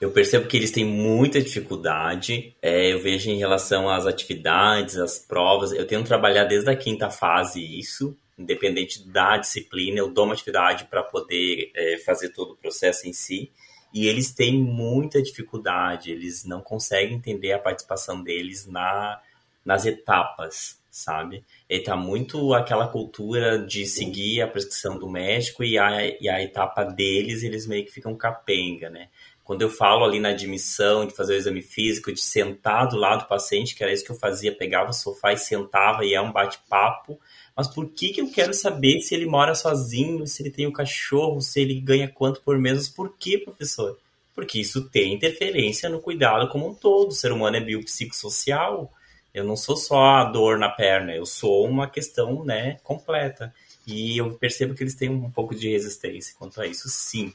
Eu 0.00 0.12
percebo 0.12 0.46
que 0.46 0.56
eles 0.56 0.70
têm 0.70 0.84
muita 0.84 1.42
dificuldade. 1.42 2.56
É, 2.62 2.92
eu 2.92 3.02
vejo 3.02 3.28
em 3.28 3.36
relação 3.36 3.90
às 3.90 4.06
atividades, 4.06 4.96
às 4.96 5.18
provas. 5.18 5.72
Eu 5.72 5.86
tenho 5.86 6.04
trabalhado 6.04 6.48
desde 6.48 6.70
a 6.70 6.76
quinta 6.76 7.10
fase 7.10 7.60
isso 7.60 8.16
independente 8.38 9.06
da 9.08 9.36
disciplina, 9.36 9.98
eu 9.98 10.08
dou 10.08 10.24
uma 10.24 10.34
atividade 10.34 10.84
para 10.84 11.02
poder 11.02 11.70
é, 11.74 11.98
fazer 11.98 12.30
todo 12.30 12.52
o 12.52 12.56
processo 12.56 13.08
em 13.08 13.12
si. 13.12 13.50
E 13.92 14.06
eles 14.06 14.32
têm 14.32 14.62
muita 14.62 15.22
dificuldade, 15.22 16.12
eles 16.12 16.44
não 16.44 16.60
conseguem 16.60 17.16
entender 17.16 17.52
a 17.52 17.58
participação 17.58 18.22
deles 18.22 18.66
na, 18.66 19.20
nas 19.64 19.86
etapas, 19.86 20.78
sabe? 20.90 21.44
E 21.68 21.80
tá 21.80 21.96
muito 21.96 22.52
aquela 22.54 22.86
cultura 22.86 23.58
de 23.58 23.86
seguir 23.86 24.42
a 24.42 24.48
prescrição 24.48 24.98
do 24.98 25.08
médico 25.08 25.64
e 25.64 25.78
a, 25.78 26.06
e 26.20 26.28
a 26.28 26.42
etapa 26.42 26.84
deles, 26.84 27.42
eles 27.42 27.66
meio 27.66 27.84
que 27.84 27.92
ficam 27.92 28.14
capenga, 28.14 28.90
né? 28.90 29.08
Quando 29.42 29.62
eu 29.62 29.70
falo 29.70 30.04
ali 30.04 30.20
na 30.20 30.28
admissão, 30.28 31.06
de 31.06 31.16
fazer 31.16 31.32
o 31.32 31.36
exame 31.36 31.62
físico, 31.62 32.12
de 32.12 32.20
sentar 32.20 32.86
do 32.86 32.98
lado 32.98 33.20
do 33.20 33.28
paciente, 33.28 33.74
que 33.74 33.82
era 33.82 33.90
isso 33.90 34.04
que 34.04 34.12
eu 34.12 34.16
fazia, 34.16 34.54
pegava 34.54 34.90
o 34.90 34.92
sofá 34.92 35.32
e 35.32 35.38
sentava 35.38 36.04
e 36.04 36.12
é 36.12 36.20
um 36.20 36.30
bate-papo, 36.30 37.18
mas 37.58 37.66
por 37.66 37.88
que, 37.88 38.10
que 38.10 38.20
eu 38.20 38.30
quero 38.30 38.54
saber 38.54 39.00
se 39.00 39.16
ele 39.16 39.26
mora 39.26 39.52
sozinho, 39.52 40.24
se 40.28 40.40
ele 40.40 40.50
tem 40.52 40.68
um 40.68 40.72
cachorro, 40.72 41.40
se 41.40 41.60
ele 41.60 41.80
ganha 41.80 42.06
quanto 42.06 42.40
por 42.40 42.56
mês? 42.56 42.88
Por 42.88 43.16
que, 43.18 43.36
professor? 43.36 43.98
Porque 44.32 44.60
isso 44.60 44.88
tem 44.88 45.12
interferência 45.12 45.88
no 45.88 46.00
cuidado 46.00 46.48
como 46.50 46.68
um 46.68 46.74
todo. 46.74 47.08
O 47.08 47.14
ser 47.14 47.32
humano 47.32 47.56
é 47.56 47.60
biopsicossocial. 47.60 48.92
Eu 49.34 49.42
não 49.42 49.56
sou 49.56 49.76
só 49.76 49.98
a 49.98 50.24
dor 50.26 50.56
na 50.56 50.68
perna, 50.68 51.12
eu 51.12 51.26
sou 51.26 51.66
uma 51.66 51.90
questão 51.90 52.44
né, 52.44 52.78
completa. 52.84 53.52
E 53.84 54.16
eu 54.16 54.34
percebo 54.34 54.72
que 54.72 54.84
eles 54.84 54.94
têm 54.94 55.08
um 55.08 55.28
pouco 55.28 55.52
de 55.52 55.68
resistência 55.68 56.36
quanto 56.38 56.60
a 56.60 56.66
isso, 56.66 56.88
sim. 56.88 57.34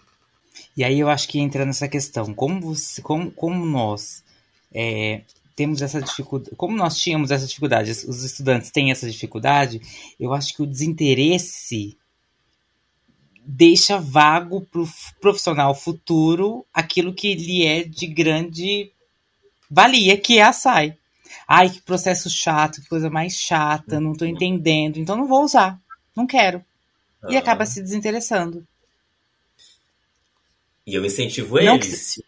E 0.78 0.86
aí 0.86 1.02
eu 1.02 1.10
acho 1.10 1.28
que 1.28 1.38
entra 1.38 1.66
nessa 1.66 1.90
questão, 1.90 2.34
como, 2.34 2.62
você, 2.62 3.02
como, 3.02 3.30
como 3.30 3.66
nós 3.66 4.24
é, 4.74 5.24
temos 5.56 5.82
essa 5.82 6.02
dificuldade, 6.02 6.56
como 6.56 6.76
nós 6.76 6.98
tínhamos 6.98 7.32
essa 7.32 7.46
dificuldade, 7.46 7.92
os 7.92 8.24
estudantes 8.24 8.72
têm 8.72 8.92
essa 8.92 9.10
dificuldade, 9.10 9.82
eu 10.20 10.34
acho 10.34 10.56
que 10.56 10.62
o 10.62 10.68
desinteresse 10.68 11.98
deixa 13.46 14.00
vago 14.00 14.62
para 14.62 14.82
o 14.82 14.90
profissional 15.20 15.76
futuro 15.76 16.66
aquilo 16.74 17.14
que 17.14 17.36
lhe 17.36 17.66
é 17.66 17.84
de 17.84 18.08
grande 18.08 18.92
valia, 19.70 20.18
que 20.18 20.38
é 20.40 20.44
a 20.44 20.54
SAI. 20.54 20.98
Ai, 21.48 21.70
que 21.70 21.82
processo 21.82 22.30
chato, 22.30 22.82
que 22.82 22.88
coisa 22.88 23.10
mais 23.10 23.34
chata, 23.34 24.00
não 24.00 24.14
estou 24.14 24.28
entendendo, 24.28 24.98
então 24.98 25.18
não 25.18 25.28
vou 25.28 25.44
usar, 25.44 25.80
não 26.16 26.26
quero. 26.26 26.64
E 27.30 27.38
acaba 27.38 27.66
se 27.66 27.82
desinteressando. 27.82 28.66
E 30.86 30.94
eu 30.94 31.06
incentivo 31.06 31.58
eles. 31.58 32.16
Que... 32.16 32.24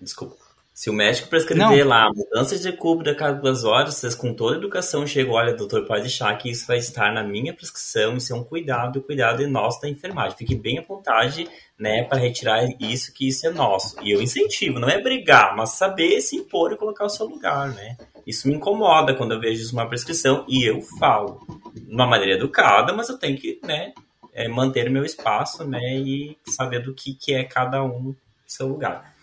Desculpa. 0.00 0.47
Se 0.78 0.88
o 0.88 0.92
médico 0.92 1.28
prescrever 1.28 1.84
não. 1.84 1.88
lá 1.88 2.08
mudança 2.14 2.56
de 2.56 2.70
cubra 2.70 3.10
a 3.10 3.14
cada 3.16 3.36
duas 3.36 3.64
horas, 3.64 3.96
vocês 3.96 4.14
com 4.14 4.32
toda 4.32 4.54
a 4.54 4.58
educação 4.58 5.04
chegam, 5.04 5.34
olha, 5.34 5.52
doutor, 5.52 5.84
pode 5.84 6.02
deixar 6.02 6.32
que 6.38 6.48
isso 6.48 6.68
vai 6.68 6.78
estar 6.78 7.12
na 7.12 7.24
minha 7.24 7.52
prescrição, 7.52 8.16
isso 8.16 8.32
é 8.32 8.36
um 8.36 8.44
cuidado, 8.44 9.00
o 9.00 9.02
cuidado 9.02 9.42
é 9.42 9.46
nosso 9.48 9.80
da 9.80 9.88
enfermagem. 9.88 10.38
Fique 10.38 10.54
bem 10.54 10.78
à 10.78 10.82
vontade, 10.82 11.48
né, 11.76 12.04
para 12.04 12.18
retirar 12.18 12.64
isso, 12.78 13.12
que 13.12 13.26
isso 13.26 13.44
é 13.44 13.50
nosso. 13.50 13.96
E 14.04 14.12
eu 14.12 14.22
incentivo, 14.22 14.78
não 14.78 14.88
é 14.88 15.02
brigar, 15.02 15.56
mas 15.56 15.70
saber 15.70 16.20
se 16.20 16.36
impor 16.36 16.72
e 16.72 16.76
colocar 16.76 17.06
o 17.06 17.10
seu 17.10 17.26
lugar, 17.26 17.70
né. 17.70 17.96
Isso 18.24 18.46
me 18.46 18.54
incomoda 18.54 19.12
quando 19.14 19.32
eu 19.32 19.40
vejo 19.40 19.72
uma 19.72 19.88
prescrição 19.88 20.44
e 20.46 20.64
eu 20.64 20.80
falo. 21.00 21.40
De 21.74 21.92
uma 21.92 22.06
maneira 22.06 22.34
educada, 22.34 22.92
mas 22.92 23.08
eu 23.08 23.18
tenho 23.18 23.36
que, 23.36 23.58
né, 23.64 23.92
é, 24.32 24.46
manter 24.46 24.88
meu 24.88 25.04
espaço, 25.04 25.64
né, 25.64 25.96
e 25.96 26.38
saber 26.46 26.78
do 26.78 26.94
que, 26.94 27.14
que 27.14 27.34
é 27.34 27.42
cada 27.42 27.82
um 27.82 28.14
seu 28.46 28.68
lugar. 28.68 29.17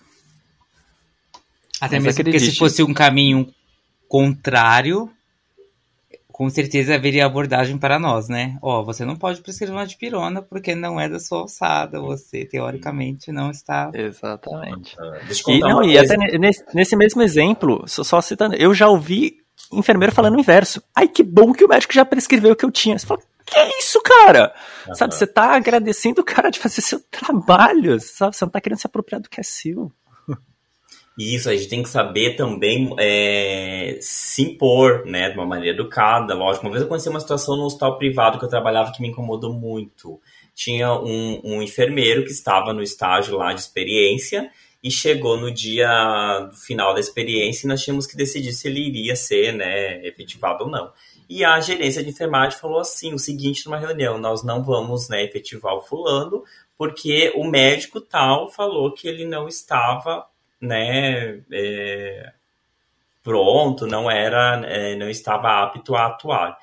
Até 1.79 1.99
mesmo 1.99 2.23
porque 2.23 2.39
se 2.39 2.55
fosse 2.55 2.81
um 2.83 2.93
caminho 2.93 3.47
contrário, 4.07 5.09
com 6.35 6.49
certeza 6.49 6.95
haveria 6.95 7.25
abordagem 7.25 7.77
para 7.77 7.97
nós, 7.97 8.27
né? 8.27 8.57
Ó, 8.61 8.83
você 8.83 9.05
não 9.05 9.15
pode 9.15 9.41
prescrever 9.41 9.73
uma 9.73 9.87
dipirona 9.87 10.41
porque 10.41 10.75
não 10.75 10.99
é 10.99 11.07
da 11.07 11.17
sua 11.17 11.39
alçada, 11.39 11.99
você 12.01 12.43
teoricamente 12.43 13.31
não 13.31 13.49
está. 13.51 13.89
Exatamente. 13.93 14.97
Ah, 14.99 15.17
e, 15.47 15.59
não, 15.59 15.81
e 15.81 15.97
até 15.97 16.17
nesse, 16.37 16.63
nesse, 16.73 16.95
mesmo 16.97 17.21
exemplo, 17.21 17.85
só, 17.87 18.03
só, 18.03 18.19
citando, 18.19 18.53
eu 18.55 18.73
já 18.73 18.89
ouvi 18.89 19.37
enfermeiro 19.71 20.13
falando 20.13 20.35
o 20.35 20.39
inverso. 20.39 20.83
Ai, 20.93 21.07
que 21.07 21.23
bom 21.23 21.53
que 21.53 21.63
o 21.63 21.69
médico 21.69 21.93
já 21.93 22.03
prescreveu 22.03 22.51
o 22.51 22.55
que 22.55 22.65
eu 22.65 22.71
tinha. 22.71 22.99
Você 22.99 23.07
fala, 23.07 23.21
que 23.45 23.57
é 23.57 23.79
isso, 23.79 24.01
cara? 24.01 24.53
Uhum. 24.87 24.95
Sabe, 24.95 25.15
você 25.15 25.25
tá 25.25 25.55
agradecendo 25.55 26.19
o 26.19 26.25
cara 26.25 26.49
de 26.49 26.59
fazer 26.59 26.81
seu 26.81 26.99
trabalho, 27.09 27.97
sabe? 28.01 28.35
Você 28.35 28.43
não 28.43 28.51
tá 28.51 28.59
querendo 28.59 28.79
se 28.79 28.87
apropriar 28.87 29.21
do 29.21 29.29
que 29.29 29.39
é 29.39 29.43
seu. 29.43 29.89
Isso, 31.17 31.49
a 31.49 31.55
gente 31.55 31.69
tem 31.69 31.81
que 31.81 31.87
saber 31.87 32.35
também 32.35 32.93
é, 32.99 33.97
se 34.01 34.41
impor, 34.41 35.05
né, 35.05 35.29
de 35.29 35.37
uma 35.37 35.45
maneira 35.45 35.73
educada, 35.73 36.33
lógico. 36.33 36.65
Uma 36.65 36.71
vez 36.71 36.83
eu 36.83 36.89
conheci 36.89 37.07
uma 37.07 37.21
situação 37.21 37.55
no 37.55 37.63
hospital 37.63 37.97
privado 37.97 38.37
que 38.37 38.43
eu 38.43 38.49
trabalhava 38.49 38.91
que 38.91 39.01
me 39.01 39.07
incomodou 39.07 39.53
muito. 39.53 40.19
Tinha 40.53 40.93
um, 40.93 41.39
um 41.41 41.61
enfermeiro 41.61 42.25
que 42.25 42.31
estava 42.31 42.73
no 42.73 42.81
estágio 42.81 43.37
lá 43.37 43.53
de 43.53 43.61
experiência 43.61 44.51
e 44.83 44.91
chegou 44.91 45.37
no 45.37 45.49
dia 45.49 45.89
final 46.65 46.93
da 46.93 46.99
experiência 46.99 47.65
e 47.65 47.69
nós 47.69 47.81
tínhamos 47.81 48.05
que 48.05 48.17
decidir 48.17 48.51
se 48.51 48.67
ele 48.67 48.85
iria 48.85 49.15
ser, 49.15 49.53
né, 49.53 50.05
efetivado 50.05 50.65
ou 50.65 50.69
não. 50.69 50.91
E 51.29 51.45
a 51.45 51.59
gerência 51.61 52.03
de 52.03 52.09
enfermagem 52.09 52.59
falou 52.59 52.79
assim, 52.79 53.13
o 53.13 53.17
seguinte 53.17 53.65
numa 53.65 53.79
reunião, 53.79 54.17
nós 54.17 54.43
não 54.43 54.61
vamos, 54.61 55.07
né, 55.07 55.23
efetivar 55.23 55.73
o 55.75 55.81
fulano, 55.81 56.43
porque 56.77 57.31
o 57.35 57.45
médico 57.45 58.01
tal 58.01 58.51
falou 58.51 58.91
que 58.91 59.07
ele 59.07 59.25
não 59.25 59.47
estava 59.47 60.25
né, 60.65 61.43
é, 61.51 62.33
pronto, 63.23 63.87
não 63.87 64.09
era, 64.09 64.61
é, 64.65 64.95
não 64.95 65.09
estava 65.09 65.63
apto 65.63 65.95
a 65.95 66.07
atuar. 66.07 66.57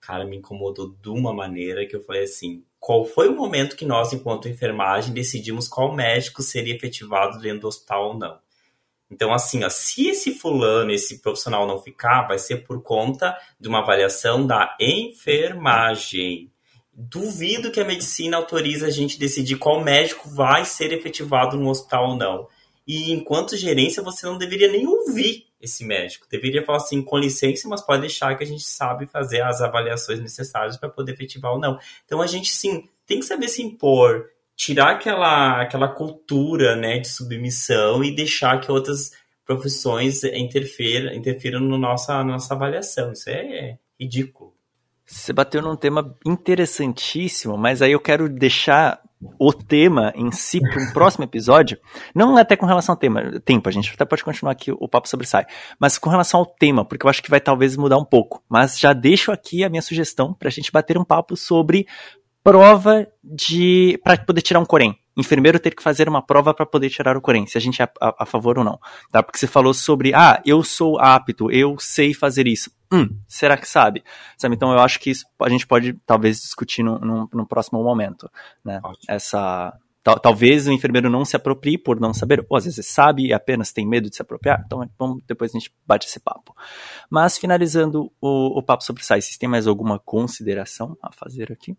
Cara, 0.00 0.24
me 0.24 0.36
incomodou 0.36 0.94
de 1.02 1.08
uma 1.08 1.32
maneira 1.34 1.86
que 1.86 1.96
eu 1.96 2.02
falei 2.02 2.24
assim, 2.24 2.62
qual 2.78 3.04
foi 3.04 3.28
o 3.28 3.34
momento 3.34 3.74
que 3.74 3.84
nós, 3.84 4.12
enquanto 4.12 4.48
enfermagem, 4.48 5.12
decidimos 5.12 5.66
qual 5.66 5.92
médico 5.92 6.42
seria 6.42 6.74
efetivado 6.74 7.40
dentro 7.40 7.62
do 7.62 7.68
hospital 7.68 8.08
ou 8.08 8.18
não? 8.18 8.38
Então, 9.10 9.32
assim, 9.32 9.64
ó, 9.64 9.68
se 9.68 10.08
esse 10.08 10.34
fulano, 10.34 10.90
esse 10.90 11.20
profissional 11.20 11.66
não 11.66 11.80
ficar, 11.80 12.26
vai 12.26 12.38
ser 12.38 12.64
por 12.64 12.82
conta 12.82 13.36
de 13.58 13.68
uma 13.68 13.78
avaliação 13.80 14.46
da 14.46 14.76
enfermagem. 14.80 16.50
Duvido 16.92 17.70
que 17.70 17.80
a 17.80 17.84
medicina 17.84 18.36
autorize 18.36 18.84
a 18.84 18.90
gente 18.90 19.18
decidir 19.18 19.56
qual 19.56 19.82
médico 19.82 20.28
vai 20.28 20.64
ser 20.64 20.92
efetivado 20.92 21.56
no 21.56 21.68
hospital 21.68 22.10
ou 22.10 22.16
não. 22.16 22.48
E 22.86 23.12
enquanto 23.12 23.56
gerência, 23.56 24.02
você 24.02 24.24
não 24.26 24.38
deveria 24.38 24.70
nem 24.70 24.86
ouvir 24.86 25.46
esse 25.60 25.84
médico. 25.84 26.26
Deveria 26.30 26.64
falar 26.64 26.78
assim, 26.78 27.02
com 27.02 27.18
licença, 27.18 27.68
mas 27.68 27.82
pode 27.82 28.02
deixar 28.02 28.36
que 28.36 28.44
a 28.44 28.46
gente 28.46 28.62
sabe 28.62 29.06
fazer 29.06 29.42
as 29.42 29.60
avaliações 29.60 30.20
necessárias 30.20 30.76
para 30.76 30.88
poder 30.88 31.12
efetivar 31.12 31.52
ou 31.52 31.58
não. 31.58 31.78
Então 32.04 32.22
a 32.22 32.26
gente 32.26 32.50
sim 32.50 32.88
tem 33.04 33.20
que 33.20 33.26
saber 33.26 33.48
se 33.48 33.62
impor, 33.62 34.26
tirar 34.54 34.92
aquela, 34.92 35.62
aquela 35.62 35.88
cultura 35.88 36.76
né, 36.76 36.98
de 36.98 37.08
submissão 37.08 38.04
e 38.04 38.14
deixar 38.14 38.60
que 38.60 38.70
outras 38.70 39.12
profissões 39.44 40.24
interfiram, 40.24 41.12
interfiram 41.12 41.60
no 41.60 41.78
nossa, 41.78 42.18
na 42.18 42.24
nossa 42.24 42.54
avaliação. 42.54 43.12
Isso 43.12 43.30
é, 43.30 43.40
é 43.40 43.78
ridículo. 43.98 44.54
Você 45.04 45.32
bateu 45.32 45.62
num 45.62 45.76
tema 45.76 46.16
interessantíssimo, 46.26 47.56
mas 47.56 47.80
aí 47.80 47.92
eu 47.92 48.00
quero 48.00 48.28
deixar 48.28 49.00
o 49.38 49.52
tema 49.52 50.12
em 50.14 50.30
si 50.30 50.60
para 50.60 50.82
um 50.82 50.92
próximo 50.92 51.24
episódio, 51.24 51.78
não 52.14 52.36
até 52.36 52.56
com 52.56 52.66
relação 52.66 52.92
ao 52.92 52.98
tema, 52.98 53.40
tempo, 53.40 53.68
a 53.68 53.72
gente 53.72 53.90
até 53.92 54.04
pode 54.04 54.22
continuar 54.22 54.52
aqui 54.52 54.70
o 54.70 54.88
papo 54.88 55.08
sobre 55.08 55.26
sai, 55.26 55.46
mas 55.78 55.98
com 55.98 56.10
relação 56.10 56.40
ao 56.40 56.46
tema, 56.46 56.84
porque 56.84 57.06
eu 57.06 57.10
acho 57.10 57.22
que 57.22 57.30
vai 57.30 57.40
talvez 57.40 57.76
mudar 57.76 57.96
um 57.98 58.04
pouco. 58.04 58.42
Mas 58.48 58.78
já 58.78 58.92
deixo 58.92 59.32
aqui 59.32 59.64
a 59.64 59.68
minha 59.68 59.82
sugestão 59.82 60.34
para 60.34 60.48
a 60.48 60.52
gente 60.52 60.70
bater 60.70 60.98
um 60.98 61.04
papo 61.04 61.36
sobre 61.36 61.86
prova 62.44 63.06
de 63.24 63.98
para 64.04 64.18
poder 64.18 64.42
tirar 64.42 64.60
um 64.60 64.66
Corém. 64.66 64.96
Enfermeiro 65.16 65.58
ter 65.58 65.74
que 65.74 65.82
fazer 65.82 66.08
uma 66.08 66.20
prova 66.20 66.52
para 66.52 66.66
poder 66.66 66.90
tirar 66.90 67.16
o 67.16 67.20
Corém, 67.20 67.46
se 67.46 67.56
a 67.56 67.60
gente 67.60 67.80
é 67.80 67.88
a, 68.00 68.22
a, 68.22 68.26
favor 68.26 68.58
ou 68.58 68.64
não. 68.64 68.78
Tá? 69.10 69.22
Porque 69.22 69.38
você 69.38 69.46
falou 69.46 69.72
sobre, 69.72 70.14
ah, 70.14 70.42
eu 70.44 70.62
sou 70.62 70.98
apto, 70.98 71.50
eu 71.50 71.76
sei 71.78 72.12
fazer 72.12 72.46
isso. 72.46 72.70
Hum, 72.92 73.08
será 73.26 73.56
que 73.56 73.68
sabe? 73.68 74.04
sabe? 74.36 74.54
Então 74.54 74.72
eu 74.72 74.78
acho 74.78 75.00
que 75.00 75.10
isso 75.10 75.24
a 75.40 75.48
gente 75.48 75.66
pode 75.66 75.94
talvez 76.06 76.40
discutir 76.40 76.82
no 76.82 77.46
próximo 77.48 77.82
momento. 77.82 78.30
Né? 78.64 78.80
Essa, 79.08 79.72
tal, 80.06 80.20
talvez 80.20 80.68
o 80.68 80.72
enfermeiro 80.72 81.10
não 81.10 81.24
se 81.24 81.34
aproprie 81.34 81.76
por 81.76 81.98
não 81.98 82.14
saber, 82.14 82.46
ou 82.48 82.56
às 82.56 82.64
vezes 82.64 82.86
sabe 82.86 83.26
e 83.26 83.32
apenas 83.32 83.72
tem 83.72 83.84
medo 83.84 84.08
de 84.08 84.14
se 84.14 84.22
apropriar. 84.22 84.62
Então 84.64 84.88
vamos, 84.96 85.20
depois 85.26 85.50
a 85.50 85.58
gente 85.58 85.72
bate 85.84 86.06
esse 86.06 86.20
papo. 86.20 86.54
Mas 87.10 87.36
finalizando 87.36 88.12
o, 88.20 88.58
o 88.58 88.62
papo 88.62 88.84
sobre 88.84 89.02
SAI, 89.02 89.20
vocês 89.20 89.36
têm 89.36 89.48
mais 89.48 89.66
alguma 89.66 89.98
consideração 89.98 90.96
a 91.02 91.10
fazer 91.10 91.50
aqui? 91.50 91.76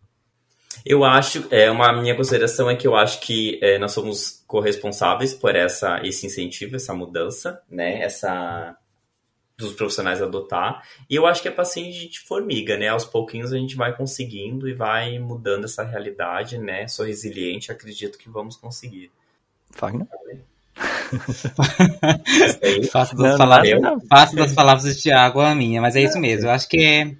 Eu 0.85 1.03
acho, 1.03 1.47
é 1.51 1.69
uma 1.69 1.91
minha 1.93 2.15
consideração 2.15 2.69
é 2.69 2.75
que 2.75 2.87
eu 2.87 2.95
acho 2.95 3.19
que 3.21 3.59
é, 3.61 3.77
nós 3.77 3.91
somos 3.91 4.43
corresponsáveis 4.47 5.33
por 5.33 5.55
essa 5.55 6.01
esse 6.03 6.25
incentivo, 6.25 6.75
essa 6.75 6.93
mudança, 6.93 7.61
né? 7.69 8.01
Essa 8.01 8.75
dos 9.57 9.73
profissionais 9.73 10.21
adotar. 10.21 10.83
E 11.09 11.15
eu 11.15 11.25
acho 11.25 11.41
que 11.41 11.47
é 11.47 11.51
passinho 11.51 11.91
de 11.91 12.19
formiga, 12.19 12.77
né? 12.77 12.89
Aos 12.89 13.05
pouquinhos 13.05 13.51
a 13.51 13.57
gente 13.57 13.75
vai 13.75 13.95
conseguindo 13.95 14.69
e 14.69 14.73
vai 14.73 15.17
mudando 15.17 15.65
essa 15.65 15.83
realidade, 15.83 16.59
né? 16.59 16.87
Sou 16.87 17.05
resiliente, 17.05 17.71
acredito 17.71 18.17
que 18.17 18.29
vamos 18.29 18.55
conseguir. 18.55 19.11
Fagner? 19.71 20.07
faço, 22.91 23.15
das 23.15 23.31
não, 23.31 23.37
palavras, 23.37 23.81
não, 23.81 23.99
faço 24.01 24.35
das 24.35 24.53
palavras 24.53 24.83
do 24.83 25.01
Tiago 25.01 25.39
a 25.39 25.55
minha, 25.55 25.81
mas 25.81 25.95
é 25.95 26.01
isso 26.01 26.19
mesmo. 26.19 26.47
Eu 26.47 26.51
acho 26.51 26.69
que 26.69 26.77
é, 26.77 27.15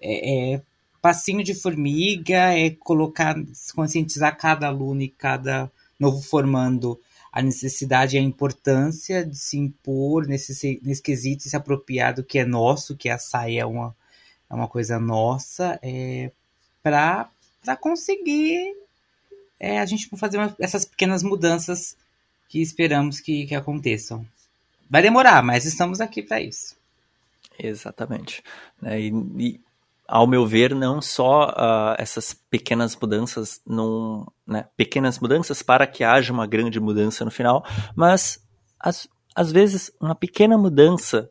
é, 0.00 0.54
é 0.54 0.62
passinho 1.04 1.44
de 1.44 1.52
formiga, 1.52 2.58
é 2.58 2.70
colocar, 2.70 3.36
conscientizar 3.74 4.38
cada 4.38 4.68
aluno 4.68 5.02
e 5.02 5.08
cada 5.10 5.70
novo 6.00 6.22
formando 6.22 6.98
a 7.30 7.42
necessidade 7.42 8.16
e 8.16 8.18
a 8.18 8.22
importância 8.22 9.22
de 9.22 9.36
se 9.36 9.58
impor 9.58 10.26
nesse, 10.26 10.80
nesse 10.82 11.02
quesito 11.02 11.46
e 11.46 11.50
se 11.50 11.56
apropriar 11.56 12.14
do 12.14 12.24
que 12.24 12.38
é 12.38 12.46
nosso, 12.46 12.96
que 12.96 13.10
a 13.10 13.18
saia 13.18 13.60
é 13.60 13.66
uma, 13.66 13.94
é 14.48 14.54
uma 14.54 14.66
coisa 14.66 14.98
nossa, 14.98 15.78
é, 15.82 16.30
para 16.82 17.28
conseguir 17.78 18.74
é, 19.60 19.80
a 19.80 19.84
gente 19.84 20.08
fazer 20.16 20.38
uma, 20.38 20.56
essas 20.58 20.86
pequenas 20.86 21.22
mudanças 21.22 21.98
que 22.48 22.62
esperamos 22.62 23.20
que, 23.20 23.44
que 23.44 23.54
aconteçam. 23.54 24.26
Vai 24.88 25.02
demorar, 25.02 25.42
mas 25.42 25.66
estamos 25.66 26.00
aqui 26.00 26.22
para 26.22 26.40
isso. 26.40 26.74
Exatamente. 27.58 28.42
É, 28.82 28.98
e, 28.98 29.12
e 29.38 29.60
ao 30.06 30.26
meu 30.26 30.46
ver, 30.46 30.74
não 30.74 31.00
só 31.00 31.48
uh, 31.48 31.94
essas 31.98 32.34
pequenas 32.50 32.96
mudanças, 32.96 33.60
num, 33.66 34.26
né, 34.46 34.68
pequenas 34.76 35.18
mudanças 35.18 35.62
para 35.62 35.86
que 35.86 36.04
haja 36.04 36.32
uma 36.32 36.46
grande 36.46 36.78
mudança 36.78 37.24
no 37.24 37.30
final, 37.30 37.64
mas 37.96 38.38
às, 38.78 39.08
às 39.34 39.50
vezes 39.50 39.90
uma 40.00 40.14
pequena 40.14 40.58
mudança 40.58 41.30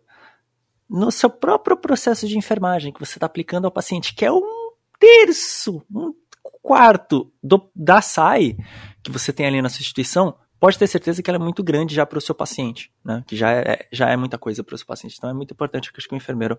no 0.89 1.11
seu 1.11 1.29
próprio 1.29 1.77
processo 1.77 2.27
de 2.27 2.37
enfermagem 2.37 2.91
que 2.91 2.99
você 2.99 3.17
está 3.17 3.25
aplicando 3.25 3.65
ao 3.65 3.71
paciente, 3.71 4.13
que 4.13 4.25
é 4.25 4.31
um 4.31 4.71
terço, 4.99 5.83
um 5.93 6.13
quarto 6.61 7.31
do, 7.41 7.69
da 7.75 8.01
SAI 8.01 8.55
que 9.03 9.11
você 9.11 9.33
tem 9.33 9.45
ali 9.45 9.61
na 9.61 9.69
sua 9.69 9.81
instituição, 9.81 10.35
pode 10.63 10.79
ter 10.79 10.87
certeza 10.87 11.21
que 11.21 11.29
ela 11.29 11.35
é 11.35 11.43
muito 11.43 11.61
grande 11.61 11.93
já 11.93 12.05
para 12.05 12.17
o 12.17 12.21
seu 12.21 12.33
paciente, 12.33 12.89
né? 13.03 13.21
que 13.27 13.35
já 13.35 13.51
é, 13.51 13.85
já 13.91 14.09
é 14.09 14.15
muita 14.15 14.37
coisa 14.37 14.63
para 14.63 14.73
o 14.73 14.77
seu 14.77 14.87
paciente. 14.87 15.15
Então 15.17 15.29
é 15.29 15.33
muito 15.33 15.51
importante 15.51 15.91
que, 15.91 16.01
que 16.01 16.13
o 16.13 16.15
enfermeiro 16.15 16.57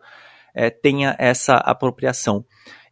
é, 0.55 0.69
tenha 0.69 1.17
essa 1.19 1.55
apropriação. 1.55 2.45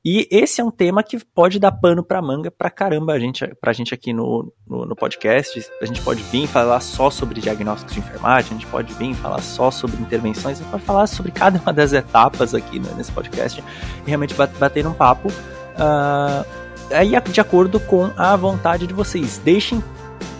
E 0.02 0.26
esse 0.30 0.62
é 0.62 0.64
um 0.64 0.70
tema 0.70 1.02
que 1.02 1.22
pode 1.22 1.58
dar 1.58 1.70
pano 1.70 2.02
para 2.02 2.22
manga 2.22 2.50
pra 2.50 2.70
caramba 2.70 3.12
a 3.12 3.18
gente, 3.18 3.46
pra 3.60 3.74
gente 3.74 3.92
aqui 3.92 4.10
no, 4.14 4.50
no, 4.66 4.86
no, 4.86 4.96
podcast. 4.96 5.62
A 5.82 5.84
gente 5.84 6.00
pode 6.00 6.22
vir 6.22 6.46
falar 6.46 6.80
só 6.80 7.10
sobre 7.10 7.42
diagnósticos 7.42 7.92
de 7.92 8.00
enfermagem, 8.00 8.52
a 8.52 8.54
gente 8.54 8.66
pode 8.70 8.94
vir 8.94 9.12
falar 9.12 9.42
só 9.42 9.70
sobre 9.70 10.00
intervenções, 10.00 10.60
a 10.60 10.62
gente 10.62 10.70
pode 10.70 10.84
falar 10.84 11.06
sobre 11.06 11.30
cada 11.30 11.60
uma 11.60 11.74
das 11.74 11.92
etapas 11.92 12.54
aqui 12.54 12.80
né, 12.80 12.90
nesse 12.96 13.12
podcast 13.12 13.60
e 13.60 14.08
realmente 14.08 14.34
bater 14.34 14.86
um 14.86 14.94
papo. 14.94 15.28
Uh, 15.28 16.46
aí, 16.90 17.12
de 17.30 17.40
acordo 17.42 17.78
com 17.78 18.10
a 18.16 18.34
vontade 18.34 18.86
de 18.86 18.94
vocês. 18.94 19.36
Deixem 19.36 19.84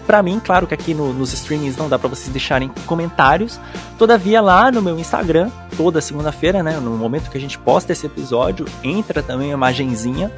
para 0.07 0.23
mim, 0.23 0.41
claro 0.43 0.67
que 0.67 0.75
aqui 0.75 0.95
no, 0.95 1.13
nos 1.13 1.33
streamings 1.33 1.77
não 1.77 1.89
dá 1.89 1.99
para 1.99 2.09
vocês 2.09 2.29
deixarem 2.29 2.71
comentários. 2.87 3.59
Todavia, 3.99 4.41
lá 4.41 4.71
no 4.71 4.83
meu 4.83 4.99
Instagram, 4.99 5.51
toda 5.77 6.01
segunda-feira, 6.01 6.63
né, 6.63 6.79
no 6.79 6.91
momento 6.91 7.31
que 7.31 7.39
a 7.39 7.41
gente 7.41 7.59
posta 7.59 7.93
esse 7.93 8.07
episódio, 8.07 8.67
entra 8.83 9.23
também 9.23 9.51
a 9.51 9.55
imagenzinha 9.55 10.31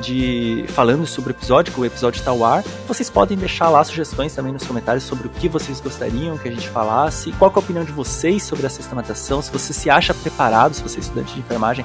de 0.00 0.64
falando 0.68 1.06
sobre 1.06 1.32
o 1.32 1.34
episódio, 1.34 1.72
que 1.72 1.80
o 1.80 1.84
episódio 1.84 2.18
está 2.18 2.30
ao 2.30 2.44
ar. 2.44 2.62
Vocês 2.86 3.10
podem 3.10 3.36
deixar 3.36 3.68
lá 3.68 3.82
sugestões 3.82 4.34
também 4.34 4.52
nos 4.52 4.64
comentários 4.64 5.04
sobre 5.04 5.26
o 5.26 5.30
que 5.30 5.48
vocês 5.48 5.80
gostariam 5.80 6.38
que 6.38 6.48
a 6.48 6.50
gente 6.50 6.68
falasse, 6.68 7.32
qual 7.32 7.50
é 7.50 7.54
a 7.54 7.58
opinião 7.58 7.84
de 7.84 7.92
vocês 7.92 8.42
sobre 8.42 8.66
a 8.66 8.70
sistematização, 8.70 9.42
se 9.42 9.50
você 9.50 9.72
se 9.72 9.90
acha 9.90 10.14
preparado, 10.14 10.74
se 10.74 10.82
você 10.82 10.98
é 10.98 11.00
estudante 11.00 11.34
de 11.34 11.40
enfermagem, 11.40 11.84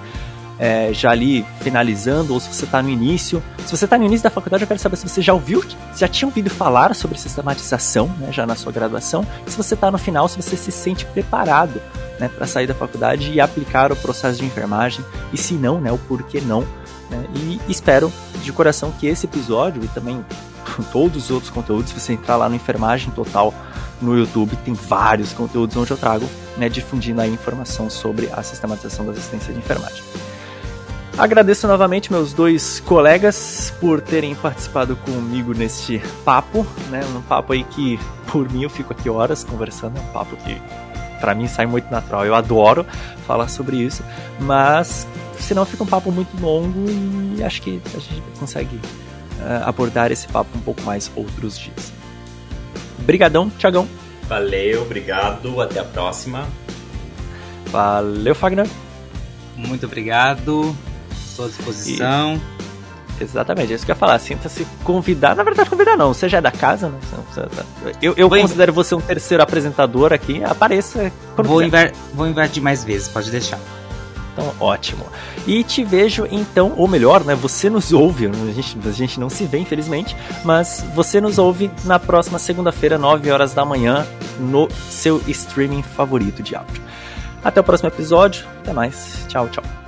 é, 0.59 0.93
já 0.93 1.11
ali 1.11 1.45
finalizando, 1.61 2.33
ou 2.33 2.39
se 2.39 2.53
você 2.53 2.65
está 2.65 2.81
no 2.81 2.89
início. 2.89 3.41
Se 3.65 3.75
você 3.75 3.85
está 3.85 3.97
no 3.97 4.05
início 4.05 4.23
da 4.23 4.29
faculdade, 4.29 4.63
eu 4.63 4.67
quero 4.67 4.79
saber 4.79 4.95
se 4.97 5.07
você 5.07 5.21
já 5.21 5.33
ouviu, 5.33 5.63
já 5.95 6.07
tinha 6.07 6.27
ouvido 6.27 6.49
falar 6.49 6.93
sobre 6.95 7.17
sistematização, 7.17 8.07
né, 8.19 8.31
já 8.31 8.45
na 8.45 8.55
sua 8.55 8.71
graduação. 8.71 9.25
E 9.45 9.51
se 9.51 9.57
você 9.57 9.73
está 9.73 9.89
no 9.89 9.97
final, 9.97 10.27
se 10.27 10.41
você 10.41 10.55
se 10.55 10.71
sente 10.71 11.05
preparado 11.05 11.81
né, 12.19 12.29
para 12.29 12.47
sair 12.47 12.67
da 12.67 12.73
faculdade 12.73 13.31
e 13.31 13.39
aplicar 13.39 13.91
o 13.91 13.95
processo 13.95 14.39
de 14.39 14.45
enfermagem. 14.45 15.03
E 15.31 15.37
se 15.37 15.53
não, 15.53 15.79
né, 15.79 15.91
o 15.91 15.97
porquê 15.97 16.41
não. 16.41 16.61
Né, 17.09 17.25
e 17.35 17.59
espero 17.67 18.11
de 18.41 18.51
coração 18.51 18.91
que 18.91 19.07
esse 19.07 19.25
episódio 19.25 19.83
e 19.83 19.87
também 19.89 20.23
todos 20.91 21.25
os 21.25 21.31
outros 21.31 21.51
conteúdos, 21.51 21.89
se 21.91 21.99
você 21.99 22.13
entrar 22.13 22.37
lá 22.37 22.47
no 22.47 22.55
Enfermagem 22.55 23.11
Total 23.11 23.53
no 24.01 24.17
YouTube, 24.17 24.55
tem 24.57 24.73
vários 24.73 25.33
conteúdos 25.33 25.75
onde 25.77 25.91
eu 25.91 25.97
trago, 25.97 26.29
né, 26.57 26.69
difundindo 26.69 27.21
a 27.21 27.27
informação 27.27 27.89
sobre 27.89 28.29
a 28.31 28.43
sistematização 28.43 29.05
da 29.05 29.11
assistência 29.11 29.53
de 29.53 29.59
enfermagem. 29.59 30.03
Agradeço 31.17 31.67
novamente 31.67 32.11
meus 32.11 32.33
dois 32.33 32.79
colegas 32.79 33.71
por 33.79 34.01
terem 34.01 34.33
participado 34.33 34.95
comigo 34.95 35.53
neste 35.53 35.99
papo, 36.25 36.65
né? 36.89 37.01
Um 37.15 37.21
papo 37.21 37.53
aí 37.53 37.63
que, 37.63 37.99
por 38.31 38.51
mim, 38.51 38.63
eu 38.63 38.69
fico 38.69 38.93
aqui 38.93 39.09
horas 39.09 39.43
conversando, 39.43 39.97
é 39.97 40.01
um 40.01 40.07
papo 40.07 40.35
que 40.37 40.59
para 41.19 41.35
mim 41.35 41.47
sai 41.47 41.67
muito 41.67 41.89
natural. 41.91 42.25
Eu 42.25 42.33
adoro 42.33 42.83
falar 43.27 43.47
sobre 43.47 43.77
isso, 43.77 44.03
mas 44.39 45.07
senão 45.39 45.65
fica 45.65 45.83
um 45.83 45.87
papo 45.87 46.11
muito 46.11 46.35
longo 46.41 46.85
e 47.37 47.43
acho 47.43 47.61
que 47.61 47.79
a 47.95 47.99
gente 47.99 48.23
consegue 48.39 48.75
uh, 48.75 49.67
abordar 49.67 50.11
esse 50.11 50.27
papo 50.27 50.49
um 50.57 50.61
pouco 50.61 50.81
mais 50.81 51.11
outros 51.15 51.59
dias. 51.59 51.93
Brigadão, 52.99 53.51
Tiagão. 53.51 53.87
Valeu, 54.23 54.81
obrigado, 54.81 55.61
até 55.61 55.79
a 55.79 55.83
próxima. 55.83 56.47
Valeu, 57.67 58.33
Fagner. 58.33 58.67
Muito 59.55 59.85
obrigado. 59.85 60.75
À 61.39 61.47
disposição. 61.47 62.41
E... 62.69 63.23
Exatamente, 63.23 63.71
é 63.71 63.75
isso 63.75 63.85
que 63.85 63.91
eu 63.91 63.95
ia 63.95 63.99
falar. 63.99 64.19
Sinta-se 64.19 64.65
convidar. 64.83 65.35
Na 65.35 65.43
verdade, 65.43 65.69
convidar 65.69 65.95
não. 65.95 66.13
Você 66.13 66.27
já 66.27 66.39
é 66.39 66.41
da 66.41 66.51
casa, 66.51 66.89
né? 66.89 66.99
Eu, 68.01 68.13
eu 68.17 68.29
considero 68.29 68.71
inv... 68.71 68.75
você 68.75 68.95
um 68.95 69.01
terceiro 69.01 69.43
apresentador 69.43 70.11
aqui. 70.11 70.43
Apareça. 70.43 71.11
Vou, 71.37 71.61
inver... 71.61 71.93
Vou 72.13 72.27
invertir 72.27 72.61
mais 72.61 72.83
vezes, 72.83 73.07
pode 73.07 73.29
deixar. 73.31 73.59
Então, 74.33 74.51
ótimo. 74.59 75.05
E 75.45 75.63
te 75.63 75.83
vejo 75.83 76.27
então, 76.31 76.73
ou 76.75 76.87
melhor, 76.87 77.23
né? 77.23 77.35
Você 77.35 77.69
nos 77.69 77.93
ouve. 77.93 78.25
A 78.25 78.51
gente, 78.51 78.77
a 78.83 78.91
gente 78.91 79.19
não 79.19 79.29
se 79.29 79.45
vê, 79.45 79.59
infelizmente, 79.59 80.15
mas 80.43 80.83
você 80.95 81.21
nos 81.21 81.37
ouve 81.37 81.69
na 81.85 81.99
próxima 81.99 82.39
segunda-feira, 82.39 82.97
9 82.97 83.29
horas 83.31 83.53
da 83.53 83.63
manhã, 83.63 84.05
no 84.39 84.67
seu 84.89 85.21
streaming 85.27 85.83
favorito 85.83 86.41
de 86.41 86.55
áudio. 86.55 86.81
Até 87.43 87.61
o 87.61 87.63
próximo 87.63 87.89
episódio. 87.89 88.45
Até 88.61 88.73
mais. 88.73 89.25
Tchau, 89.27 89.47
tchau. 89.49 89.82